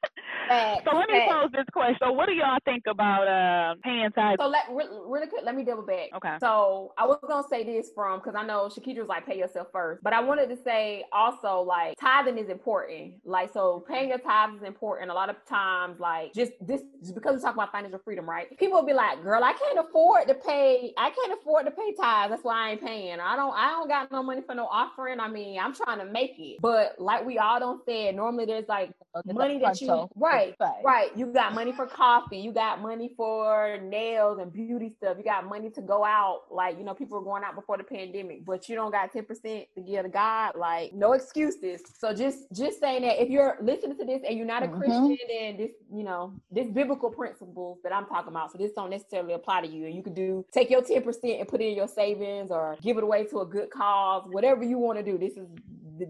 [0.53, 1.33] Facts, So let me facts.
[1.33, 1.97] pose this question.
[2.03, 4.39] So what do y'all think about uh, paying tithes?
[4.41, 6.11] So let re- really quick, let me double back.
[6.15, 6.37] Okay.
[6.41, 9.69] So I was gonna say this from because I know Shakedra was like pay yourself
[9.73, 13.15] first, but I wanted to say also like tithing is important.
[13.25, 15.11] Like so, paying your tithes is important.
[15.11, 18.57] A lot of times, like just this just because we talk about financial freedom, right?
[18.59, 20.93] People will be like, "Girl, I can't afford to pay.
[20.97, 22.31] I can't afford to pay tithes.
[22.31, 23.21] That's why I ain't paying.
[23.21, 23.55] I don't.
[23.55, 25.21] I don't got no money for no offering.
[25.21, 26.59] I mean, I'm trying to make it.
[26.61, 28.91] But like we all don't say, normally there's like
[29.27, 30.42] money that you right,
[30.85, 31.17] right.
[31.17, 32.39] You got money for coffee.
[32.39, 35.17] You got money for nails and beauty stuff.
[35.19, 36.43] You got money to go out.
[36.51, 39.25] Like you know, people were going out before the pandemic, but you don't got ten
[39.25, 40.53] percent to give to God.
[40.57, 41.83] Like no excuses.
[41.99, 44.79] So just just saying that if you're listening to this and you're not a Mhm.
[44.79, 48.53] Christian, then this you know this biblical principles that I'm talking about.
[48.53, 49.87] So this don't necessarily apply to you.
[49.87, 52.77] And you could do take your ten percent and put it in your savings or
[52.83, 54.25] give it away to a good cause.
[54.31, 55.19] Whatever you want to do.
[55.19, 55.47] This is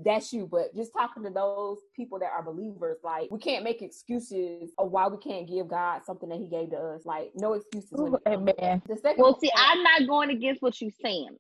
[0.04, 0.46] that's you.
[0.50, 4.90] But just talking to those people that are believers, like we can't make excuses of
[4.90, 7.04] why we can't give God something that He gave to us.
[7.04, 7.90] Like no excuses.
[7.92, 8.62] when it comes to that.
[8.62, 8.82] Amen.
[8.88, 11.36] The second Well, see, I'm not going against what you're saying,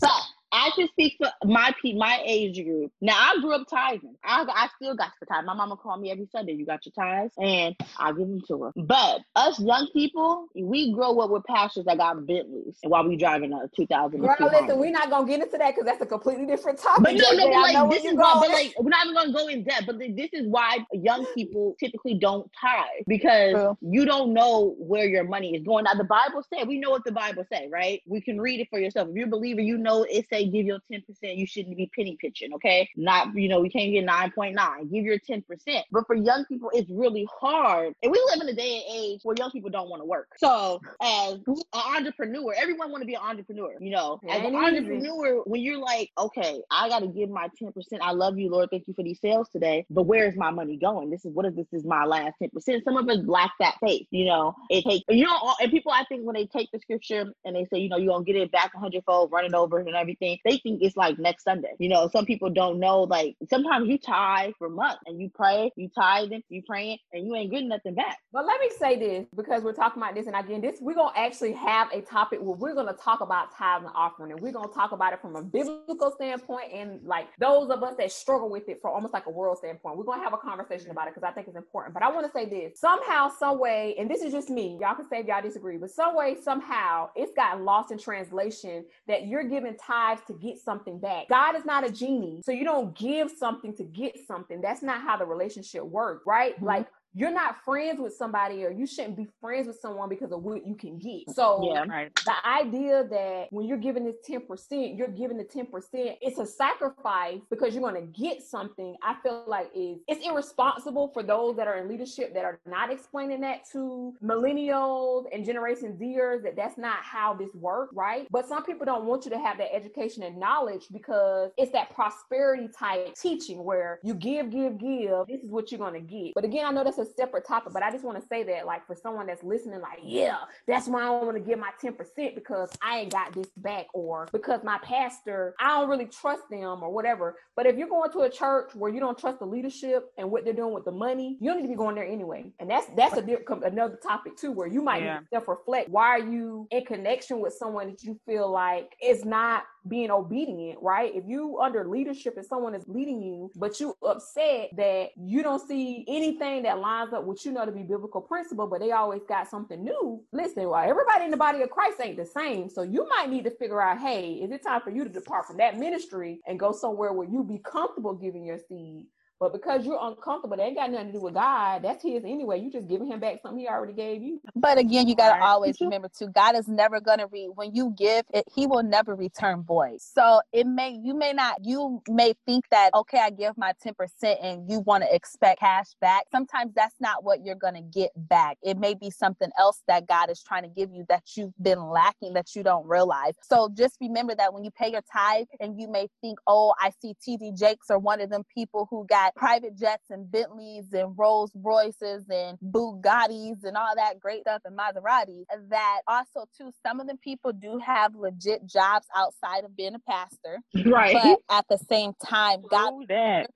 [0.00, 2.90] but I can speak for my pe- my age group.
[3.00, 4.14] Now, I grew up tithing.
[4.24, 5.44] I, I still got the tithe.
[5.44, 6.52] My mama called me every Sunday.
[6.52, 8.72] You got your tithes, and I give them to her.
[8.76, 13.16] But us young people, we grow up with pastors that got Bentleys and while we
[13.16, 14.20] driving a two thousand.
[14.20, 17.02] Girl, listen, we're not gonna get into that because that's a completely different topic.
[17.04, 19.48] But no, no, but like this is why, but like we're not even gonna go
[19.48, 19.86] in depth.
[19.86, 23.78] But this is why young people typically don't tithe because True.
[23.82, 25.84] you don't know where your money is going.
[25.84, 28.00] Now the Bible said we know what the Bible say, right?
[28.06, 29.08] We can read it for yourself.
[29.10, 31.36] If you're a believer, you know it say give your ten percent.
[31.36, 32.88] You shouldn't be penny pitching, okay?
[32.96, 34.88] Not you know we can't get nine point nine.
[34.88, 35.86] Give your ten percent.
[35.90, 39.20] But for young people, it's really hard, and we live in a day and age
[39.22, 40.28] where young people don't want to work.
[40.38, 43.74] So as an entrepreneur, everyone want to be an entrepreneur.
[43.80, 47.72] You know, as an entrepreneur, when you're like, okay, I got to give my 10%.
[48.00, 48.68] I love you, Lord.
[48.70, 49.86] Thank you for these sales today.
[49.90, 51.10] But where's my money going?
[51.10, 52.84] This is what is this is my last 10%.
[52.84, 54.06] Some of us lack that faith.
[54.10, 57.32] You know, it takes, you know, and people, I think when they take the scripture
[57.44, 59.78] and they say, you know, you're going to get it back a hundredfold, running over
[59.78, 61.72] and everything, they think it's like next Sunday.
[61.78, 65.70] You know, some people don't know, like, sometimes you tithe for months and you pray,
[65.76, 68.18] you tithing, you praying, and you ain't getting nothing back.
[68.32, 71.16] But let me say this because we're talking about this, and again, this we're gonna
[71.16, 74.72] actually have a topic where we're gonna talk about tithes and offering, and we're gonna
[74.72, 78.68] talk about it from a biblical standpoint, and like those of us that struggle with
[78.68, 79.96] it from almost like a world standpoint.
[79.96, 81.94] We're gonna have a conversation about it because I think it's important.
[81.94, 84.78] But I want to say this: somehow, some way, and this is just me.
[84.80, 88.84] Y'all can say if y'all disagree, but some way, somehow, it's gotten lost in translation
[89.06, 89.76] that you're giving
[90.18, 91.28] tithes to get something back.
[91.28, 94.60] God is not a genie, so you don't give something to get something.
[94.60, 96.58] That's not how the relationship works, right?
[96.60, 96.66] Mhm.
[96.66, 96.86] Like
[97.18, 100.64] you're not friends with somebody or you shouldn't be friends with someone because of what
[100.64, 101.28] you can get.
[101.34, 101.84] So Yeah.
[101.88, 102.14] Right.
[102.24, 107.40] the idea that when you're giving this 10%, you're giving the 10%, it's a sacrifice
[107.50, 108.94] because you're going to get something.
[109.02, 112.92] I feel like is it's irresponsible for those that are in leadership that are not
[112.92, 118.28] explaining that to millennials and generation Zers that that's not how this works, right?
[118.30, 121.92] But some people don't want you to have that education and knowledge because it's that
[121.92, 125.26] prosperity type teaching where you give, give, give.
[125.26, 126.34] This is what you're going to get.
[126.34, 128.66] But again, I know that's a separate topic, but I just want to say that,
[128.66, 131.70] like, for someone that's listening, like, yeah, that's why I don't want to give my
[131.82, 136.42] 10% because I ain't got this back, or because my pastor, I don't really trust
[136.50, 137.36] them, or whatever.
[137.56, 140.44] But if you're going to a church where you don't trust the leadership and what
[140.44, 142.52] they're doing with the money, you don't need to be going there anyway.
[142.58, 145.20] And that's that's a di- com- another topic too, where you might Yeah.
[145.30, 145.88] self-reflect.
[145.88, 150.78] Why are you in connection with someone that you feel like is not being obedient,
[150.82, 151.14] right?
[151.14, 155.66] If you under leadership and someone is leading you, but you upset that you don't
[155.66, 159.22] see anything that lines up with you know to be biblical principle, but they always
[159.28, 160.22] got something new.
[160.32, 162.68] Listen, well, everybody in the body of Christ ain't the same.
[162.68, 165.46] So you might need to figure out, hey, is it time for you to depart
[165.46, 169.06] from that ministry and go somewhere where you be comfortable giving your seed?
[169.40, 171.82] But because you're uncomfortable, that ain't got nothing to do with God.
[171.82, 172.60] That's his anyway.
[172.60, 174.40] You just giving him back something he already gave you.
[174.56, 175.42] But again, you gotta Right.
[175.42, 179.14] always remember too, God is never gonna read when you give it, he will never
[179.16, 180.00] return void.
[180.00, 184.38] So it may you may not you may think that okay, I give my 10%
[184.42, 186.24] and you want to expect cash back.
[186.32, 188.58] Sometimes that's not what you're gonna get back.
[188.62, 191.82] It may be something else that God is trying to give you that you've been
[191.90, 193.34] lacking that you don't realize.
[193.42, 196.90] So just remember that when you pay your tithe and you may think, oh, I
[197.02, 201.14] see TD Jakes or one of them people who got private jets and Bentleys and
[201.18, 205.44] Rolls Royces and Bugattis and all that great stuff and Maseratis.
[205.70, 209.98] That also too, some of the people do have legit jobs outside of being a
[210.00, 211.14] pastor, Right.
[211.14, 212.94] but at the same time, God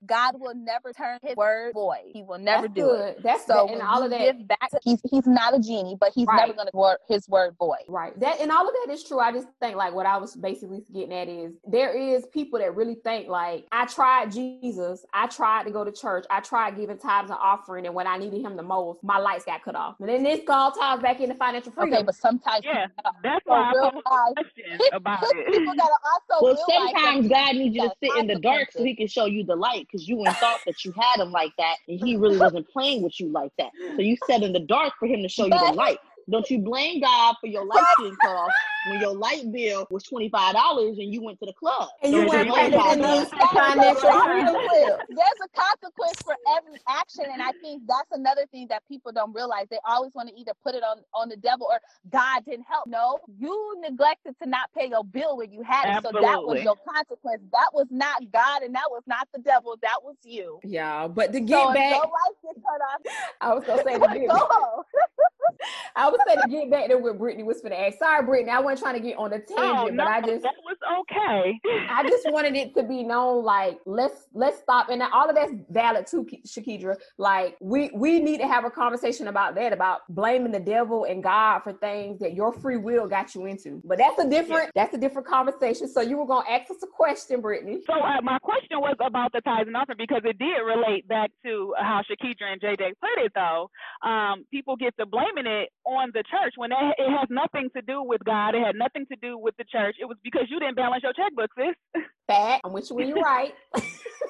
[0.05, 1.97] God will never turn his word void.
[2.13, 3.09] He will never That's do good.
[3.17, 3.23] it.
[3.23, 3.71] That's So good.
[3.73, 4.19] when and all of that.
[4.19, 7.27] give back, to, he's he's not a genie, but he's never going to word his
[7.29, 7.77] word void.
[7.87, 8.17] Right.
[8.19, 9.19] That and all of that is true.
[9.19, 12.75] I just think like what I was basically getting at is there is people that
[12.75, 16.25] really think like I tried Jesus, I tried tried to go to church.
[16.29, 19.45] I tried giving tithes and offering, and when I needed him the most, my lights
[19.45, 19.95] got cut off.
[19.99, 21.93] And then this all ties back into financial freedom.
[21.99, 22.87] Okay, but sometimes Yeah,
[23.23, 25.47] people why I also posed a realize- question about it.
[25.53, 25.95] people gotta
[26.31, 28.83] also Well, sometimes God needs you to sit in the dark so.
[28.83, 31.51] He can show you the light, because you ain't thought that you had Him like
[31.57, 33.71] that, and He really wasn't playing with you like that.
[33.95, 35.99] So you sat in the dark for Him to show you the light.
[36.29, 38.51] Don't you blame God for your light being cut off
[38.89, 41.89] when your light bill was twenty five dollars and you went to the club.
[42.01, 45.01] And you weren't blame practicing God these for There's a financial consequence.
[45.09, 49.33] There's a consequence for every action, and I think that's another thing that people don't
[49.33, 49.67] realize.
[49.69, 52.87] They always want to either put it on on the devil or God didn't help.
[52.87, 56.59] No, you neglected to not pay your bill when you had it, so that was
[56.59, 56.63] Absolutely.
[56.63, 57.41] your consequence.
[57.51, 59.75] That was not God, and that was not the devil.
[59.81, 60.59] That was you.
[60.63, 63.01] Yeah, but to So get if back, your life cut off,
[63.41, 64.83] I was gonna say to go get, home.
[65.95, 67.97] I was saying to get back to what Brittani was finna ask.
[67.97, 70.43] Sorry, Brittani, I wasn't trying to get on a tangent, Oh, no, but I just
[70.43, 71.59] that was okay.
[71.89, 75.53] I just wanted it to be known, like let's let's stop, and all of that's
[75.69, 76.97] valid too, Shakedra.
[77.17, 81.23] Like we we need to have a conversation about that, about blaming the devil and
[81.23, 83.81] God for things that your free will got you into.
[83.83, 85.87] But that's a different that's a different conversation.
[85.87, 87.79] So you were gonna ask us a question, Brittani.
[87.85, 91.31] So uh, my question was about the tithes and offering because it did relate back
[91.45, 93.31] to how Shakedra and JJ put it.
[93.35, 93.69] Though
[94.07, 97.81] um, people get to blaming it on the church when it, it has nothing to
[97.81, 98.55] do with God.
[98.55, 99.95] It had nothing to do with the church.
[99.99, 102.03] It was because you didn't balance your checkbook, sis.
[102.27, 103.53] Fact, I'm with you when you're right.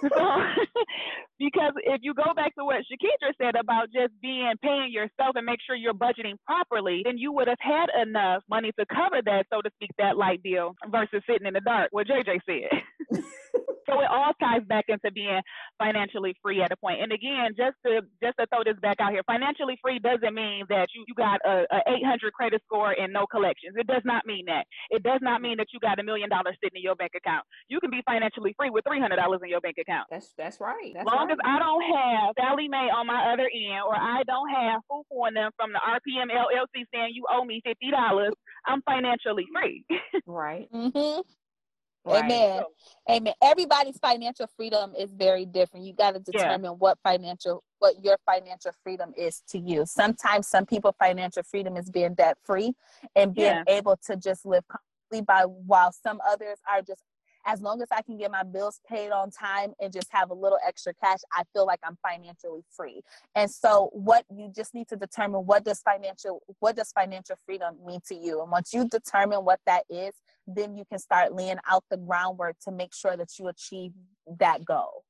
[0.02, 0.10] So,
[1.40, 5.46] because if you go back to what Shakedra said about just being paying yourself and
[5.46, 9.46] make sure you're budgeting properly, then you would have had enough money to cover that,
[9.52, 11.90] so to speak, that light bill versus sitting in the dark.
[11.92, 12.70] What JJ said.
[13.94, 15.42] so it all ties back into being
[15.78, 17.02] financially free at a point.
[17.02, 20.66] And again, just to just to throw this back out here, financially free doesn't mean
[20.70, 23.76] that you, you got a, a 800 credit score and no collections.
[23.78, 24.66] It does not mean that.
[24.90, 27.46] It does not mean that you got a million dollars sitting in your bank account.
[27.70, 30.08] You can be financially free with $300 in your bank account.
[30.10, 30.94] That's that's right.
[30.94, 31.38] That's long right.
[31.38, 35.28] as I don't have Sallie Mae on my other end, or I don't have Fufu
[35.28, 38.34] and them from the RPM LLC saying you owe me fifty dollars,
[38.66, 39.86] I'm financially free.
[40.26, 40.68] right.
[40.72, 41.22] hmm
[42.06, 42.24] Right.
[42.26, 42.64] Amen.
[43.10, 43.34] Amen.
[43.42, 45.86] Everybody's financial freedom is very different.
[45.86, 46.32] You got to Yeah.
[46.32, 49.86] determine what financial what your financial freedom is to you.
[49.86, 52.74] Sometimes some people financial freedom is being debt free
[53.16, 53.64] and being Yeah.
[53.68, 57.04] able to just live comfortably by while some others are just
[57.46, 60.34] as long as I can get my bills paid on time and just have a
[60.34, 63.02] little extra cash, I feel like I'm financially free.
[63.36, 67.76] And so what you just need to determine what does financial what does financial freedom
[67.86, 68.42] mean to you?
[68.42, 70.14] And once you determine what that is,
[70.48, 73.92] then you can start laying out the groundwork to make sure that you achieve
[74.40, 75.04] that goal.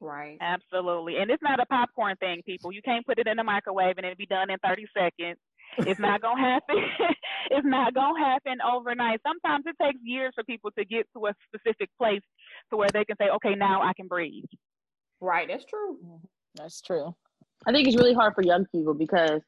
[0.00, 0.38] Right.
[0.40, 2.72] Absolutely, and it's not a popcorn thing, people.
[2.72, 5.38] You can't put it in the microwave and it'll be done in thirty seconds.
[5.78, 6.76] It's not gonna happen.
[7.50, 9.20] it's not gonna happen overnight.
[9.26, 12.22] Sometimes it takes years for people to get to a specific place
[12.70, 14.44] to where they can say, "Okay, now I can breathe."
[15.20, 15.48] Right.
[15.48, 15.98] That's true.
[16.54, 17.14] That's true.
[17.66, 19.42] I think it's really hard for young people because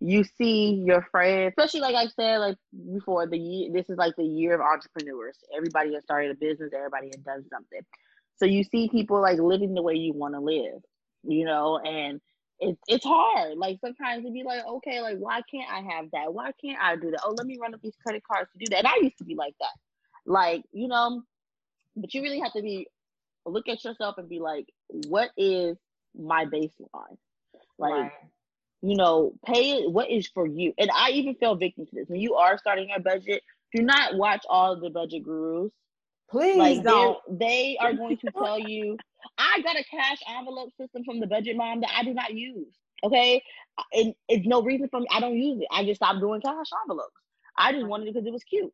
[0.00, 2.56] you see your friends, especially like I said, like
[2.92, 3.70] before the year.
[3.72, 5.36] This is like the year of entrepreneurs.
[5.54, 6.72] Everybody has started a business.
[6.74, 7.80] Everybody has done something.
[8.36, 10.80] So you see people like living the way you want to live,
[11.22, 12.20] you know, and
[12.60, 13.56] it's it's hard.
[13.56, 16.32] Like sometimes it'd be like, okay, like why can't I have that?
[16.32, 17.20] Why can't I do that?
[17.24, 18.80] Oh, let me run up these credit cards to do that.
[18.80, 19.72] And I used to be like that,
[20.26, 21.22] like you know,
[21.96, 22.86] but you really have to be
[23.46, 24.66] look at yourself and be like,
[25.08, 25.76] what is
[26.18, 27.16] my baseline?
[27.78, 28.12] Like right.
[28.82, 30.74] you know, pay it what is for you.
[30.78, 32.08] And I even fell victim to this.
[32.08, 33.42] When you are starting your budget,
[33.74, 35.72] do not watch all of the budget gurus.
[36.30, 37.18] Please Like don't.
[37.28, 38.96] they are going to tell you,
[39.38, 42.74] I got a cash envelope system from the budget mom that I do not use.
[43.02, 43.42] Okay.
[43.92, 45.06] And it's no reason for me.
[45.10, 45.66] I don't use it.
[45.72, 47.14] I just stopped doing cash envelopes.
[47.56, 48.72] I just wanted it because it was cute.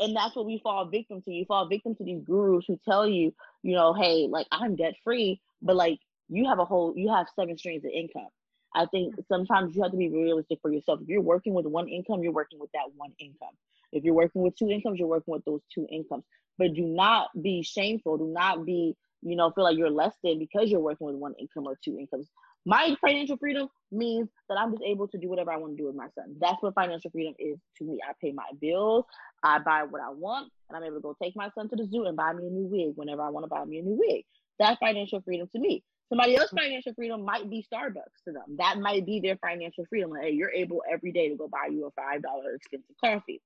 [0.00, 1.32] And that's what we fall victim to.
[1.32, 4.94] You fall victim to these gurus who tell you, you know, hey, like I'm debt
[5.02, 5.98] free, but like
[6.28, 8.28] you have a whole you have seven streams of income.
[8.74, 11.00] I think sometimes you have to be realistic for yourself.
[11.02, 13.54] If you're working with one income, you're working with that one income.
[13.92, 16.24] If you're working with two incomes, you're working with those two incomes.
[16.58, 18.18] But do not be shameful.
[18.18, 21.34] Do not be, you know, feel like you're less than because you're working with one
[21.38, 22.28] income or two incomes.
[22.66, 25.86] My financial freedom means that I'm just able to do whatever I want to do
[25.86, 26.36] with my son.
[26.40, 27.98] That's what financial freedom is to me.
[28.06, 29.04] I pay my bills,
[29.42, 31.86] I buy what I want, and I'm able to go take my son to the
[31.86, 33.96] zoo and buy me a new wig whenever I want to buy me a new
[33.98, 34.24] wig.
[34.58, 35.82] That's financial freedom to me.
[36.08, 38.56] Somebody else's financial freedom might be Starbucks to them.
[38.58, 40.10] That might be their financial freedom.
[40.10, 43.42] Like, hey, you're able every day to go buy you a five dollar expensive coffee.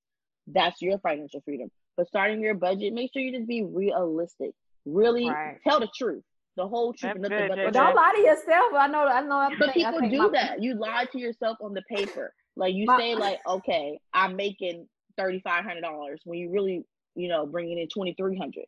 [0.46, 1.70] That's your financial freedom.
[1.96, 4.52] But starting your budget, make sure you just be realistic.
[4.84, 5.58] Really Right.
[5.66, 6.24] tell the truth,
[6.56, 7.74] the whole truth, and nothing good, but the truth.
[7.74, 8.72] don't lie to yourself.
[8.74, 9.04] I know.
[9.06, 9.36] I know.
[9.36, 10.62] I But think, I people think do my- that.
[10.62, 12.34] You lie to yourself on the paper.
[12.56, 16.84] Like you My- say, like, okay, I'm making thirty five hundred dollars when you really,
[17.14, 18.64] you know, bringing in twenty three hundred.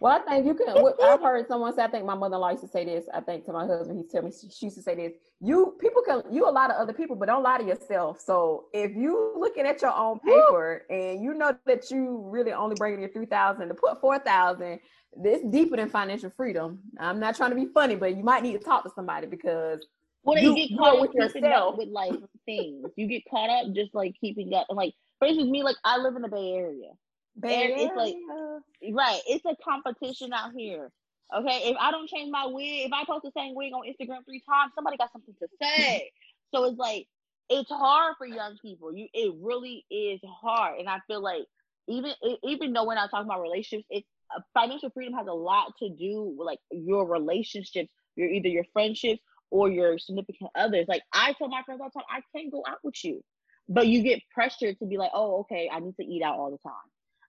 [0.00, 0.76] Well, I think you can.
[1.02, 1.82] I've heard someone say.
[1.82, 3.06] I think my mother-in-law used to say this.
[3.12, 5.12] I think to my husband, he tell me she, used to say this.
[5.40, 8.20] You people can you a lot of other people, but don't lie to yourself.
[8.20, 12.76] So if you looking at your own paper and you know that you really only
[12.76, 14.80] bringing your three thousand to put four thousand,
[15.16, 16.80] this deeper than financial freedom.
[16.98, 19.84] I'm not trying to be funny, but you might need to talk to somebody because
[20.22, 21.76] Well, You- you, get caught up with yourself.
[21.78, 22.12] with like
[22.44, 22.86] things.
[22.96, 24.66] You get caught up just like keeping up.
[24.68, 26.90] And like for instance, me, like I live in the Bay Area.
[27.76, 28.14] It's like-
[28.94, 29.20] Right.
[29.26, 30.90] It's a competition out here.
[31.36, 31.70] Okay.
[31.70, 34.42] If I don't change my wig, if I post the same wig on Instagram three
[34.48, 36.10] times, somebody got something to say.
[36.54, 37.06] so it's like
[37.48, 38.94] it's hard for young people.
[38.94, 40.78] You it really is hard.
[40.78, 41.44] And I feel like
[41.88, 42.12] even
[42.42, 45.88] even though we're not talking about relationships, it uh, financial freedom has a lot to
[45.90, 49.20] do with like your relationships, your either your friendships
[49.50, 50.86] or your significant others.
[50.88, 53.22] Like I tell my friends all the time, I can't go out with you.
[53.68, 56.50] But you get pressured to be like, oh, okay, I need to eat out all
[56.50, 56.72] the time.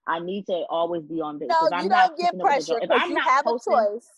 [0.08, 1.48] I need to always be on this.
[1.50, 3.10] No, If I'm you not don't get keeping up with the pressure if because I'm
[3.10, 4.10] you not have a posting- choice.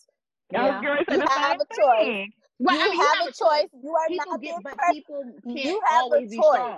[0.54, 0.82] I was Yeah.
[0.82, 2.04] going to You have a choice.
[2.04, 2.32] thing.
[2.60, 3.68] Right, I you mean, have a choice.
[3.82, 6.76] You are People not get, being but people You can't have a always be choice.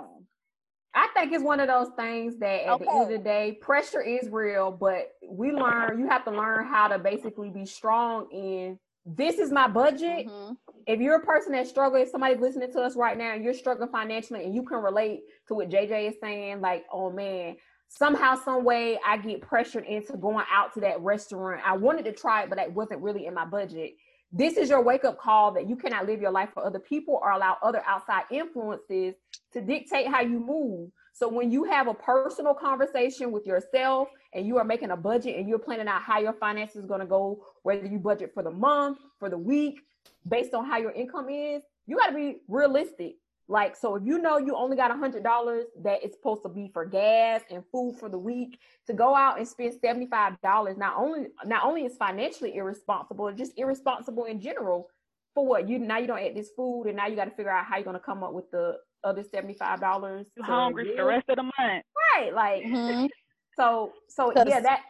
[0.95, 4.01] I think it's one of those things that at the end of the day, pressure
[4.01, 8.79] is real, but we learn you have to learn how to basically be strong in
[9.05, 10.25] this is my budget.
[10.27, 10.57] Mhm.
[10.87, 13.53] If you're a person that struggles, if somebody's listening to us right now and you're
[13.53, 18.35] struggling financially and you can relate to what JJ is saying, like, oh man, somehow,
[18.35, 21.61] some way I get pressured into going out to that restaurant.
[21.65, 23.95] I wanted to try it, but that wasn't really in my budget.
[24.31, 27.19] This is your wake up call that you cannot live your life for other people
[27.21, 29.15] or allow other outside influences
[29.53, 30.91] to dictate how you move.
[31.13, 35.37] So when you have a personal conversation with yourself and you are making a budget
[35.37, 38.43] and you're planning out how your finances is going to go, whether you budget for
[38.43, 39.79] the month, for the week,
[40.27, 43.15] based on how your income is, you got to be realistic.
[43.49, 46.49] Like, so if you know you only got a hundred dollars that is supposed to
[46.49, 50.77] be for gas and food for the week, to go out and spend seventy-five dollars,
[50.77, 54.89] not only not only is financially irresponsible, it's just irresponsible in general.
[55.33, 57.51] For what you now you don't eat this food, and now you got to figure
[57.51, 60.27] out how you're gonna come up with the other seventy-five dollars.
[60.35, 61.85] You hungry for the rest of the month.
[62.15, 62.33] right?
[62.33, 63.09] Like, Mhm.
[63.55, 64.81] so so 'Cause- yeah, that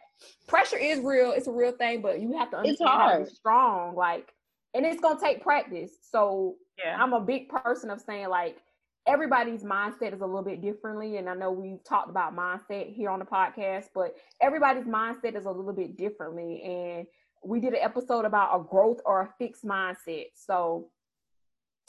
[0.47, 1.32] pressure is real.
[1.32, 3.95] It's a real thing, but you have to It's understand how be strong.
[3.95, 4.34] Like,
[4.78, 5.91] and it's gonna take practice.
[6.01, 6.95] So Yeah.
[7.01, 8.61] I'm a big person of saying like
[9.07, 13.09] everybody's mindset is a little bit differently, and I know we've talked about mindset here
[13.09, 16.61] on the podcast, but everybody's mindset is a little bit differently.
[16.61, 17.07] And
[17.43, 20.28] we did an episode about a growth or a fixed mindset.
[20.36, 20.89] So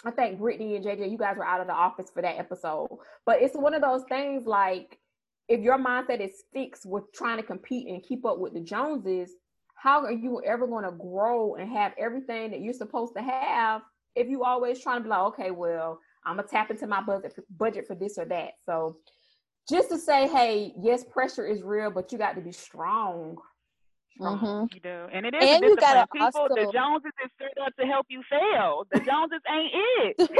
[0.04, 2.88] I think Brittani and JJ, you guys were out of the office for that episode.
[3.26, 4.98] But it's one of those things like
[5.48, 9.32] if your mindset is fixed with trying to compete and keep up with the Joneses,
[9.78, 13.82] how are you ever going to grow and have everything that you're supposed to have
[14.16, 17.34] if you always trying to be like, okay, well, I'm gonna tap into my budget
[17.56, 18.54] budget for this or that.
[18.64, 18.96] So
[19.68, 23.36] just to say, hey, yes, pressure is real, but you got to be strong.
[24.14, 24.38] Strong.
[24.40, 24.74] Mhm.
[24.74, 25.06] You do.
[25.12, 28.06] And it is And a you gotta People, the Joneses is set up to help
[28.08, 28.84] you fail.
[28.90, 30.30] The Joneses ain't it.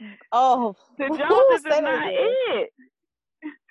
[0.32, 2.46] oh, The Joneses is not it?
[2.56, 2.70] it.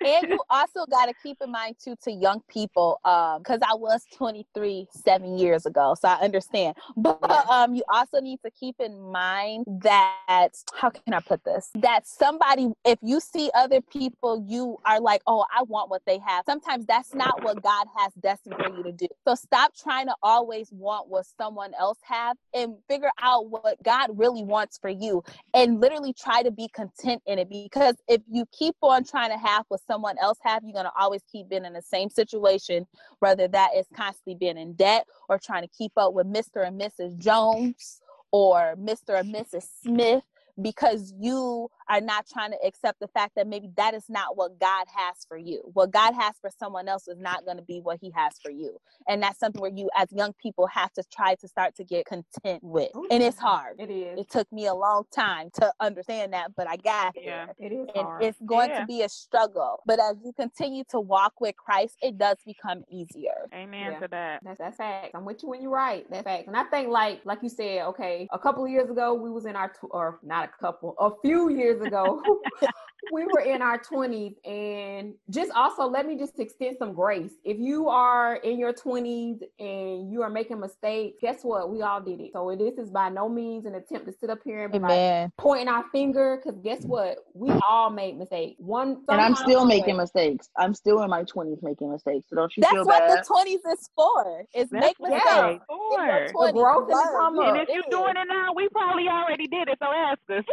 [0.04, 3.74] And you also got to keep in mind too to young people um because i
[3.74, 6.76] was 23 seven years ago so i understand.
[6.96, 11.70] But um you also need to keep in mind that how can i put this?
[11.74, 16.18] That somebody if you see other people you are like oh i want what they
[16.18, 16.44] have.
[16.46, 19.08] Sometimes that's not what god has destined for you to do.
[19.26, 24.10] So stop trying to always want what someone else have and figure out what god
[24.14, 25.22] really wants for you
[25.54, 27.48] and literally try to be content in it.
[27.48, 30.92] Because if you keep on trying to have what someone else have you're going to
[30.98, 32.86] always keep being in the same situation
[33.20, 36.80] whether that is constantly being in debt or trying to keep up with mr and
[36.80, 38.00] mrs jones
[38.32, 40.22] or mr and mrs smith
[40.60, 44.58] because you are not trying to accept the fact that maybe that is not what
[44.58, 45.62] God has for you.
[45.72, 48.50] What God has for someone else is not going to be what He has for
[48.50, 48.78] you.
[49.08, 52.06] And that's something where you, as young people, have to try to start to get
[52.06, 52.90] content with.
[52.94, 53.76] Oh, and it's hard.
[53.78, 54.18] It is.
[54.20, 57.46] It took me a long time to understand that, but I got Yeah.
[57.46, 57.54] there.
[57.58, 58.22] It is And hard.
[58.22, 58.80] it's going Yeah.
[58.80, 59.80] to be a struggle.
[59.86, 63.48] But as you continue to walk with Christ, it does become easier.
[63.54, 63.98] Amen Yeah.
[64.00, 64.40] to that.
[64.44, 65.14] That's that's fact.
[65.14, 66.08] I'm with you when you're right.
[66.10, 66.48] That's facts.
[66.48, 69.46] And I think like like you said, okay, a couple of years ago we was
[69.46, 72.22] in our tw- or not a couple, a few years ago
[73.12, 77.32] we were in our 20s and just also let me just extend some grace.
[77.44, 81.70] If you are in your 20s and you are making mistakes, guess what?
[81.70, 82.30] We all did it.
[82.32, 85.30] So this is by no means an attempt to sit up here and be like
[85.36, 86.88] pointing our finger because guess mm-hmm.
[86.88, 87.18] what?
[87.34, 88.56] We all made mistakes.
[88.58, 90.02] One And I'm still making way.
[90.02, 90.48] mistakes.
[90.56, 92.28] I'm still in my 20s making mistakes.
[92.30, 93.18] So don't you That's feel what bad?
[93.18, 94.44] the twenties is for.
[94.54, 95.24] Is That's make mistakes.
[95.24, 95.58] Yeah.
[95.66, 96.02] for.
[96.02, 97.48] In your The growth and the 20s, come learn.
[97.48, 99.78] And if you're doing it now, we probably already did it.
[99.80, 100.44] So ask us.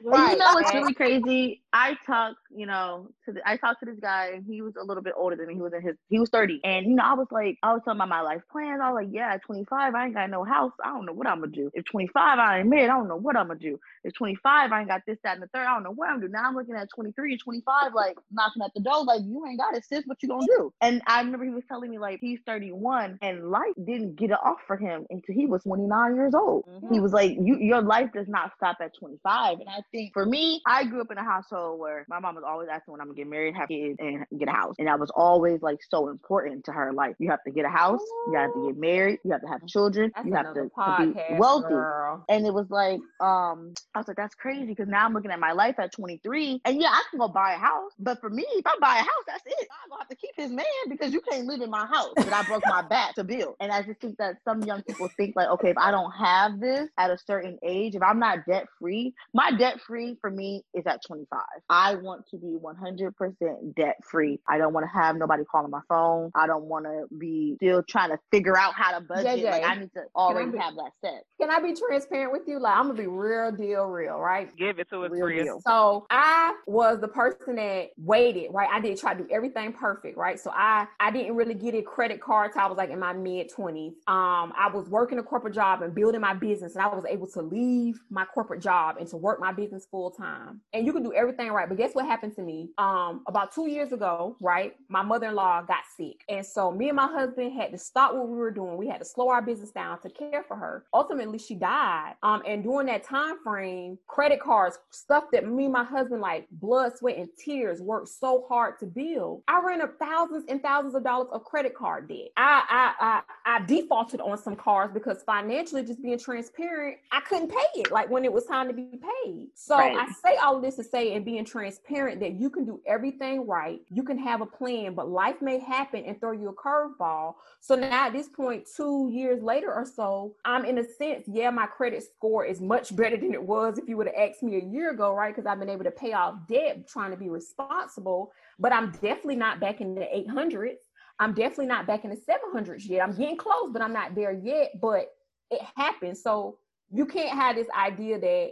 [0.00, 1.62] And you know what's really crazy?
[1.72, 4.84] I talked, you know, to the, I talked to this guy and he was a
[4.84, 5.54] little bit older than me.
[5.54, 6.60] He was in his he was 30.
[6.64, 8.80] And you know, I was like, I was talking about my life plans.
[8.82, 10.72] I was like, yeah, 25, I ain't got no house.
[10.84, 11.70] I don't know what I'm gonna do.
[11.74, 13.78] If 25, I ain't married, I don't know what I'm gonna do.
[14.04, 16.16] If 25, I ain't got this, that, and the third, I don't know what I'm
[16.16, 16.32] gonna do.
[16.32, 19.58] Now I'm looking at 23 and 25, like knocking at the door, like you ain't
[19.58, 20.04] got it, sis.
[20.06, 20.72] What you gonna do?
[20.80, 24.38] And I remember he was telling me like he's 31 and life didn't get it
[24.42, 26.64] off for him until he was 29 years old.
[26.68, 26.94] Mm-hmm.
[26.94, 29.60] He was like, you your life does not stop at 25.
[29.60, 32.43] And I think for me, I grew up in a household where my mom was
[32.44, 34.74] always asking when I'm gonna get married, have kids, and get a house.
[34.78, 36.92] And that was always like so important to her.
[36.92, 39.48] Like you have to get a house, you have to get married, you have to
[39.48, 41.68] have children, That's you have to, to be wealthy.
[41.68, 42.24] girl.
[42.28, 45.40] And it was like, um, I was like, that's crazy because now I'm looking at
[45.40, 47.92] my life at 23, and yeah, I can go buy a house.
[47.98, 49.68] But for me, if I buy a house, that's it.
[49.82, 52.32] I'm gonna have to keep his man because you can't live in my house that
[52.32, 53.56] I broke my back to build.
[53.60, 56.60] And I just think that some young people think like, okay, if I don't have
[56.60, 60.62] this at a certain age, if I'm not debt free, my debt free for me
[60.74, 61.40] is at 25.
[61.68, 64.40] I want to be 100% debt free.
[64.48, 66.30] I don't want to have nobody calling my phone.
[66.34, 69.40] I don't want to be still trying to figure out how to budget.
[69.40, 71.24] JJ, like I need to already be- have that set.
[71.40, 72.58] Can I be transparent with you?
[72.58, 74.54] Like I'm gonna be real deal real, right?
[74.56, 75.44] Give it to us, Real Chris.
[75.44, 75.60] deal.
[75.66, 78.68] So I was the person that waited, right?
[78.72, 80.38] I did try to do everything perfect, right?
[80.38, 83.12] So I I didn't really get a credit card till I was like in my
[83.12, 83.94] mid twenties.
[84.06, 87.26] Um, I was working a corporate job and building my business, and I was able
[87.28, 90.60] to leave my corporate job and to work my business full time.
[90.72, 92.70] And you can do everything right, but guess what happened to me?
[92.78, 94.74] Um, about two years ago, right?
[94.88, 98.14] My mother in law got sick, and so me and my husband had to stop
[98.14, 98.76] what we were doing.
[98.76, 100.86] We had to slow our business down to care for her.
[100.94, 102.14] Ultimately, she died.
[102.22, 106.46] Um, and during that time frame, credit cards, stuff that me and my husband like
[106.50, 109.42] blood, sweat, and tears worked so hard to build.
[109.48, 112.28] I ran up thousands and thousands of dollars of credit card debt.
[112.36, 117.48] I I I, I defaulted on some cards because financially, just being transparent, I couldn't
[117.50, 119.48] pay it like when it was time to be paid.
[119.54, 119.96] So Right.
[119.96, 123.80] I say all this to say and being transparent that you can do everything right.
[123.90, 127.34] You can have a plan, but life may happen and throw you a curveball.
[127.60, 131.50] So now at this point, two years later or so, I'm in a sense, yeah,
[131.50, 134.56] my credit score is much better than it was if you would have asked me
[134.56, 135.34] a year ago, right?
[135.34, 138.32] Because I've been able to pay off debt, trying to be responsible.
[138.58, 140.76] But I'm definitely not back in the 800s.
[141.18, 143.02] I'm definitely not back in the 700s yet.
[143.02, 144.72] I'm getting close, but I'm not there yet.
[144.80, 145.10] But
[145.50, 146.22] it happens.
[146.22, 146.58] So
[146.90, 148.50] you can't have this idea that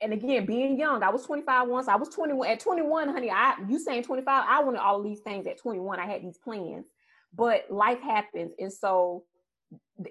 [0.00, 1.88] and again, being young, I was 25 once.
[1.88, 2.48] I was 21.
[2.48, 5.98] At 21, honey, I you saying 25, I wanted all these things at 21.
[6.00, 6.86] I had these plans.
[7.34, 8.52] But life happens.
[8.58, 9.24] And so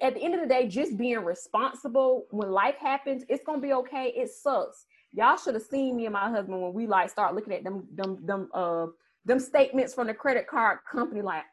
[0.01, 3.73] at the end of the day, just being responsible when life happens, it's gonna be
[3.73, 4.13] okay.
[4.15, 4.85] It sucks.
[5.11, 7.87] Y'all should have seen me and my husband when we like start looking at them
[7.95, 8.87] them them uh
[9.25, 11.43] them statements from the credit card company, like,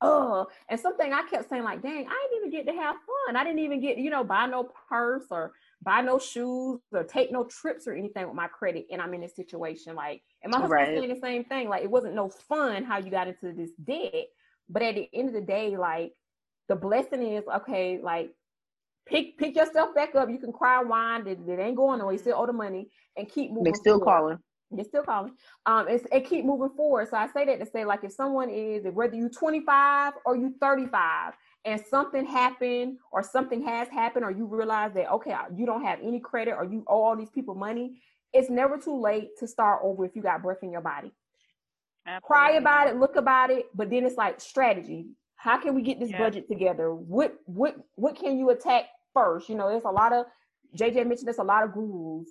[0.00, 3.36] oh, and something I kept saying, like, dang, I didn't even get to have fun.
[3.36, 5.52] I didn't even get, you know, buy no purse or
[5.86, 8.86] buy no shoes or take no trips or anything with my credit.
[8.90, 9.94] And I'm in this situation.
[9.94, 10.98] Like, and my husband Right.
[10.98, 11.68] saying the same thing.
[11.68, 14.26] Like, it wasn't no fun how you got into this debt.
[14.68, 16.12] But at the end of the day, like,
[16.68, 18.32] the blessing is okay, like,
[19.06, 20.28] pick pick yourself back up.
[20.28, 22.14] You can cry, whine, it, it ain't going nowhere.
[22.14, 23.72] You still owe the money and keep moving.
[23.72, 24.04] They still forward.
[24.04, 24.38] calling.
[24.74, 25.34] You're still calling.
[25.66, 27.08] Um, it's, and keep moving forward.
[27.08, 30.52] So I say that to say, like, if someone is, whether you 25 or you
[30.60, 31.34] 35,
[31.66, 36.00] and something happened or something has happened, or you realize that okay, you don't have
[36.02, 38.00] any credit or you owe all these people money,
[38.32, 41.12] it's never too late to start over if you got breath in your body.
[42.22, 45.08] Cry about it, look about it, but then it's like strategy.
[45.36, 46.18] How can we get this Yeah.
[46.18, 46.94] budget together?
[46.94, 49.48] What what what can you attack first?
[49.48, 50.26] You know, there's a lot of
[50.76, 52.28] JJ mentioned there's a lot of gurus.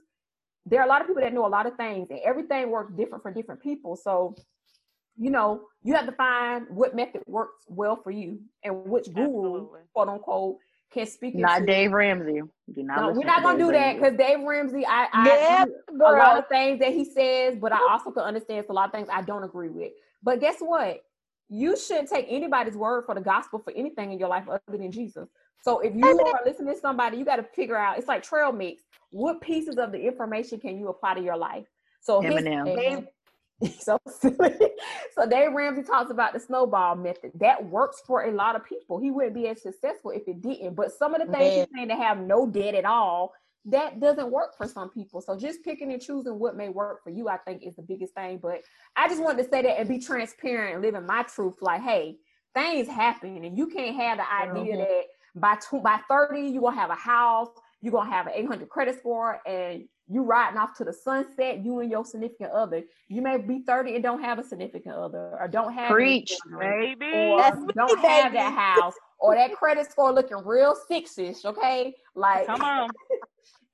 [0.65, 2.93] There are a lot of people that know a lot of things, and everything works
[2.93, 3.95] different for different people.
[3.95, 4.35] So,
[5.17, 9.27] you know, you have to find what method works well for you and which guru,
[9.27, 9.79] Absolutely.
[9.93, 10.57] quote unquote,
[10.91, 11.35] can speak.
[11.35, 12.41] Not into- Dave Ramsey.
[12.73, 15.65] Do not No, we're not gonna Dave do that because Dave Ramsey, I, I Yeah,
[15.91, 18.87] a lot of things that he says, but I also can understand it's a lot
[18.87, 19.91] of things I don't agree with.
[20.23, 21.01] But guess what?
[21.47, 24.91] You shouldn't take anybody's word for the gospel for anything in your life other than
[24.91, 25.29] Jesus.
[25.61, 27.97] So if you are listening to somebody, you got to figure out.
[27.97, 28.83] It's like trail mix.
[29.11, 31.65] What pieces of the information can you apply to your life?
[32.01, 32.75] So his, Eminem.
[32.75, 33.07] Dave,
[33.79, 34.53] so silly.
[35.13, 37.31] So Dave Ramsey talks about the snowball method.
[37.35, 38.99] That works for a lot of people.
[38.99, 40.75] He wouldn't be as successful if it didn't.
[40.75, 43.33] But some of the things he's saying to have no debt at all,
[43.65, 45.21] that doesn't work for some people.
[45.21, 48.13] So just picking and choosing what may work for you, I think, is the biggest
[48.13, 48.39] thing.
[48.41, 48.61] But
[48.95, 51.55] I just wanted to say that and be transparent and living my truth.
[51.61, 52.17] Like, hey,
[52.53, 54.79] things happen, and you can't have the idea Mhm.
[54.79, 55.03] that
[55.35, 57.49] by tw- by thirty you're gonna have a house,
[57.81, 61.63] you're gonna have an 800 credit score, and you riding off to the sunset.
[61.63, 62.83] You and your significant other.
[63.07, 66.37] You may be 30 and don't have a significant other, or don't have any Preach.
[66.41, 67.11] children, Baby.
[67.13, 68.37] or That's don't have baby.
[68.37, 71.43] that house, or that credit score looking real six-ish.
[71.45, 72.89] Okay, like Come on.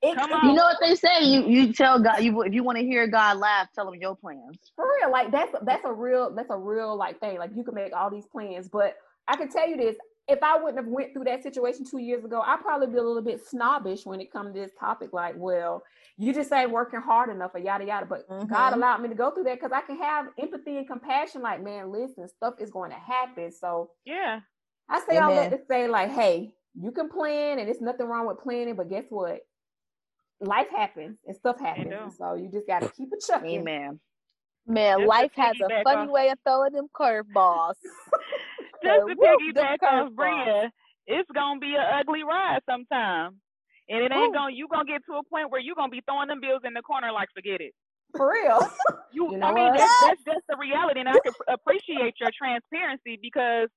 [0.04, 0.50] It, Come on.
[0.50, 1.24] You know what they say?
[1.26, 4.16] You you tell God you if you want to hear God laugh, tell him your
[4.16, 4.58] plans.
[4.76, 7.76] for real like that's that's a real that's a real like thing like you can
[7.76, 8.96] make all these plans but
[9.28, 9.96] i can tell you this
[10.32, 13.04] if i wouldn't have went through that situation two years ago i'd probably be a
[13.04, 15.84] little bit snobbish when it comes to this topic like well
[16.18, 18.76] you just ain't working hard enough or yada yada but god Mhm.
[18.78, 21.92] allowed me to go through that because i can have empathy and compassion like man
[21.92, 24.40] listen stuff is going to happen so Yeah.
[24.90, 28.28] i say all that to say like hey you can plan and it's nothing wrong
[28.28, 29.42] with planning but guess what
[30.40, 34.00] life happens and stuff happens and so you just got to keep it chucking Amen.
[34.68, 37.74] Man, Just to life has a funny off- way of throwing them curveballs.
[38.84, 40.14] Just to piggyback off.
[40.16, 40.72] Bria,
[41.08, 43.40] it's gonna be an ugly ride sometime.
[43.90, 44.34] And it ain't Ooh.
[44.34, 46.74] gonna you gonna get to a point where you gonna be throwing them bills in
[46.74, 47.74] the corner like forget it.
[48.16, 48.60] for real
[49.12, 52.32] You, You know I mean that's, that's just the reality and I can appreciate your
[52.32, 53.68] transparency because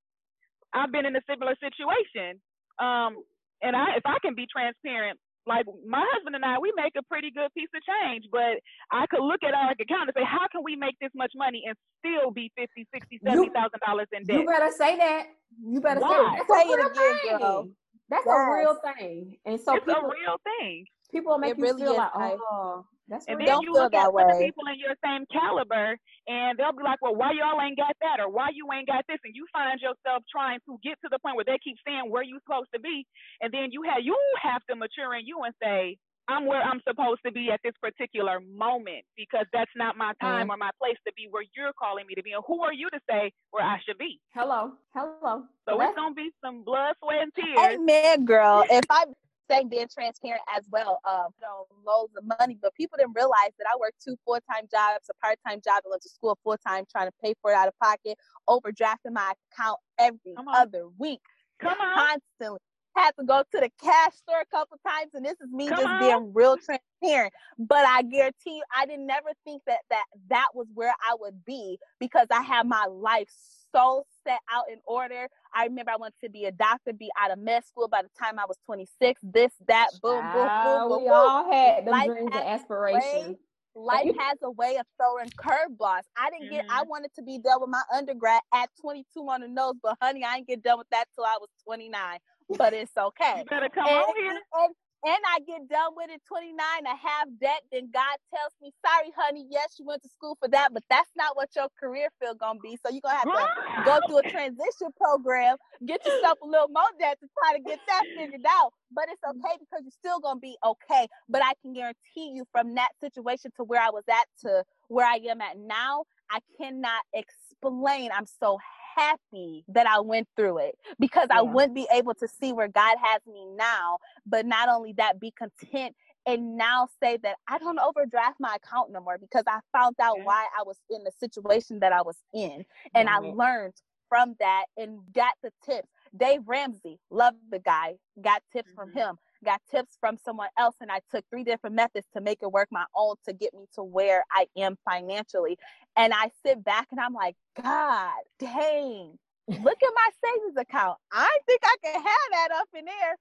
[0.72, 2.38] I've been in a similar situation.
[2.78, 3.18] Um
[3.62, 7.02] and I if I can be transparent, like my husband and I, we make a
[7.02, 10.46] pretty good piece of change, but I could look at our account and say, how
[10.50, 14.24] can we make this much money and still be fifty, sixty, seventy thousand dollars in
[14.24, 14.40] debt?
[14.40, 15.26] You better say that.
[15.62, 16.36] You better say Why?
[16.38, 16.44] that.
[16.48, 17.62] That's Say a it real again, girl.
[17.62, 17.76] thing.
[18.10, 19.36] That's a real thing.
[19.46, 20.84] And so it's people a real thing.
[21.14, 23.62] People will make It you really feel is, like, I- oh, that's And then Don't
[23.62, 24.46] you feel look that at other way.
[24.46, 25.96] people in your same caliber,
[26.26, 29.04] and they'll be like, "Well, why y'all ain't got that, or why you ain't got
[29.06, 32.10] this?" And you find yourself trying to get to the point where they keep saying
[32.10, 33.06] where you supposed to be,
[33.42, 35.98] and then you have you have to mature in you and say,
[36.28, 40.26] "I'm where I'm supposed to be at this particular moment because that's not my mm-hmm.
[40.26, 42.72] time or my place to be where you're calling me to be." And who are
[42.72, 44.18] you to say where I should be?
[44.32, 44.72] Hello.
[44.94, 45.44] Hello.
[45.68, 47.78] So that's, it's gonna be some blood, sweat, and tears.
[47.78, 48.64] Amen, girl.
[48.70, 49.12] If I'm
[49.50, 53.52] saying being transparent as well, um, you know, loads of money, but people didn't realize
[53.58, 56.38] that I work two full time jobs, a part time job, and went to school
[56.42, 58.18] full time, trying to pay for it out of pocket,
[58.48, 61.20] overdrafting my account every other week,
[61.60, 62.60] Come on, constantly.
[62.94, 65.78] Had to go to the cash store a couple times, and this is me Come
[65.78, 66.00] just on.
[66.00, 67.32] being real transparent.
[67.58, 71.44] But I guarantee you, I didn't never think that that that was where I would
[71.44, 73.28] be because I had my life
[73.74, 75.28] so set out in order.
[75.54, 78.10] I remember I wanted to be a doctor, be out of med school by the
[78.18, 79.20] time I was 26.
[79.22, 81.12] This, that, boom, boom, boom, boom, we boom.
[81.12, 83.36] all had Life dreams and aspirations.
[83.76, 86.04] Life has a way of throwing curveballs.
[86.16, 86.64] I didn't get.
[86.70, 86.90] I mm-hmm.
[86.90, 90.36] wanted to be done with my undergrad at 22 on the nose, but honey, I
[90.36, 92.18] didn't get done with that till I was 29.
[92.58, 93.38] But it's okay.
[93.38, 94.30] you better come and, on here.
[94.32, 94.74] and,
[95.04, 98.72] and I get done with it 29, and a half debt, then God tells me,
[98.80, 102.08] sorry, honey, yes, you went to school for that, but that's not what your career
[102.20, 102.78] field gonna be.
[102.80, 106.88] So you're gonna have to go through a transition program, get yourself a little more
[106.98, 108.72] debt to try to get that figured out.
[108.92, 111.06] But it's okay because you're still gonna be okay.
[111.28, 115.06] But I can guarantee you from that situation to where I was at to where
[115.06, 118.10] I am at now, I cannot explain.
[118.14, 118.58] I'm so
[118.94, 122.96] happy that I went through it because I wouldn't be able to see where God
[123.02, 123.98] has me now.
[124.26, 125.94] But not only that, be content
[126.26, 130.18] and now say that I don't overdraft my account no more because I found out
[130.18, 130.24] Yeah.
[130.24, 132.64] why I was in the situation that I was in.
[132.94, 133.74] And I learned
[134.08, 135.88] from that and got the tips.
[136.16, 138.94] Dave Ramsey, love the guy, got tips from Mhm.
[138.94, 142.50] him, got tips from someone else, and I took three different methods to make it
[142.50, 145.58] work my own to get me to where I am financially.
[145.96, 149.18] And I sit back and I'm like, God dang,
[149.48, 150.98] look at my savings account.
[151.12, 153.16] I think I could have that up in there.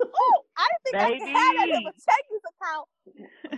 [0.00, 2.88] Oh, I didn't think I could have that in a savings account.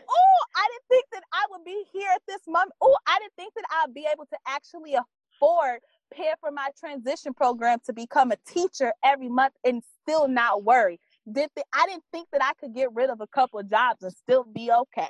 [0.08, 2.72] Oh, I didn't think that I would be here at this moment.
[2.80, 5.80] Oh, I didn't think that I'd be able to actually afford
[6.12, 11.00] pay for my transition program to become a teacher every month and still not worry.
[11.30, 14.02] Did th- I didn't think that I could get rid of a couple of jobs
[14.02, 15.08] and still be okay.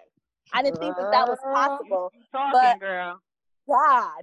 [0.52, 2.12] I didn't think that that was possible.
[2.32, 3.20] Talking, But- girl.
[3.68, 4.22] God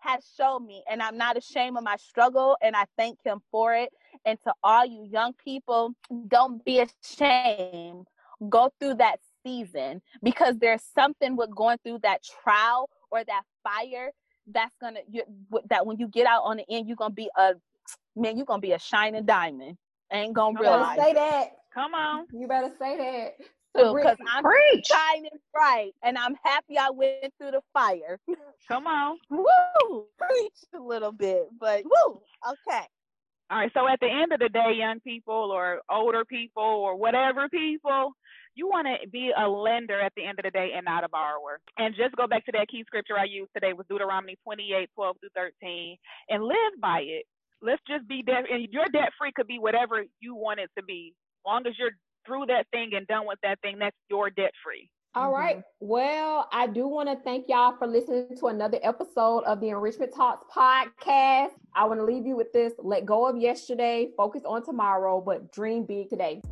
[0.00, 3.74] has shown me, and I'm not ashamed of my struggle, and I thank Him for
[3.74, 3.90] it.
[4.24, 5.94] And to all you young people,
[6.28, 8.06] don't be ashamed.
[8.48, 14.10] Go through that season because there's something with going through that trial or that fire
[14.48, 15.22] that's gonna you,
[15.70, 17.54] that when you get out on the end, you're gonna be a
[18.16, 18.36] man.
[18.36, 19.78] You're gonna be a shining diamond.
[20.12, 21.48] Ain't gonna Come You better realize say that.
[21.72, 22.26] Come on.
[22.32, 23.34] You better say that.
[23.74, 24.86] because Brittani, I'm Preach.
[24.86, 28.18] shining bright, and I'm happy I went through the fire.
[28.68, 29.18] Come on.
[29.30, 30.06] Woo!
[30.18, 32.20] Preach a little bit, but woo!
[32.46, 32.86] Okay.
[33.50, 33.70] All right.
[33.74, 38.12] So at the end of the day, young people or older people or whatever people,
[38.54, 41.08] you want to be a lender at the end of the day and not a
[41.08, 41.60] borrower.
[41.78, 45.16] And just go back to that key scripture I used today was Deuteronomy 28, 12
[45.20, 45.28] through
[45.62, 45.96] 13,
[46.28, 47.24] and live by it.
[47.62, 50.82] Let's just be debt, and your debt free could be whatever you want it to
[50.82, 51.14] be.
[51.14, 51.92] As long as you're
[52.26, 54.90] through that thing and done with that thing, that's your debt free.
[55.14, 55.40] All mm-hmm.
[55.40, 55.62] right.
[55.78, 60.12] Well, I do want to thank y'all for listening to another episode of the Enrichment
[60.14, 61.50] Talks podcast.
[61.74, 65.52] I want to leave you with this let go of yesterday, focus on tomorrow, but
[65.52, 66.42] dream big today.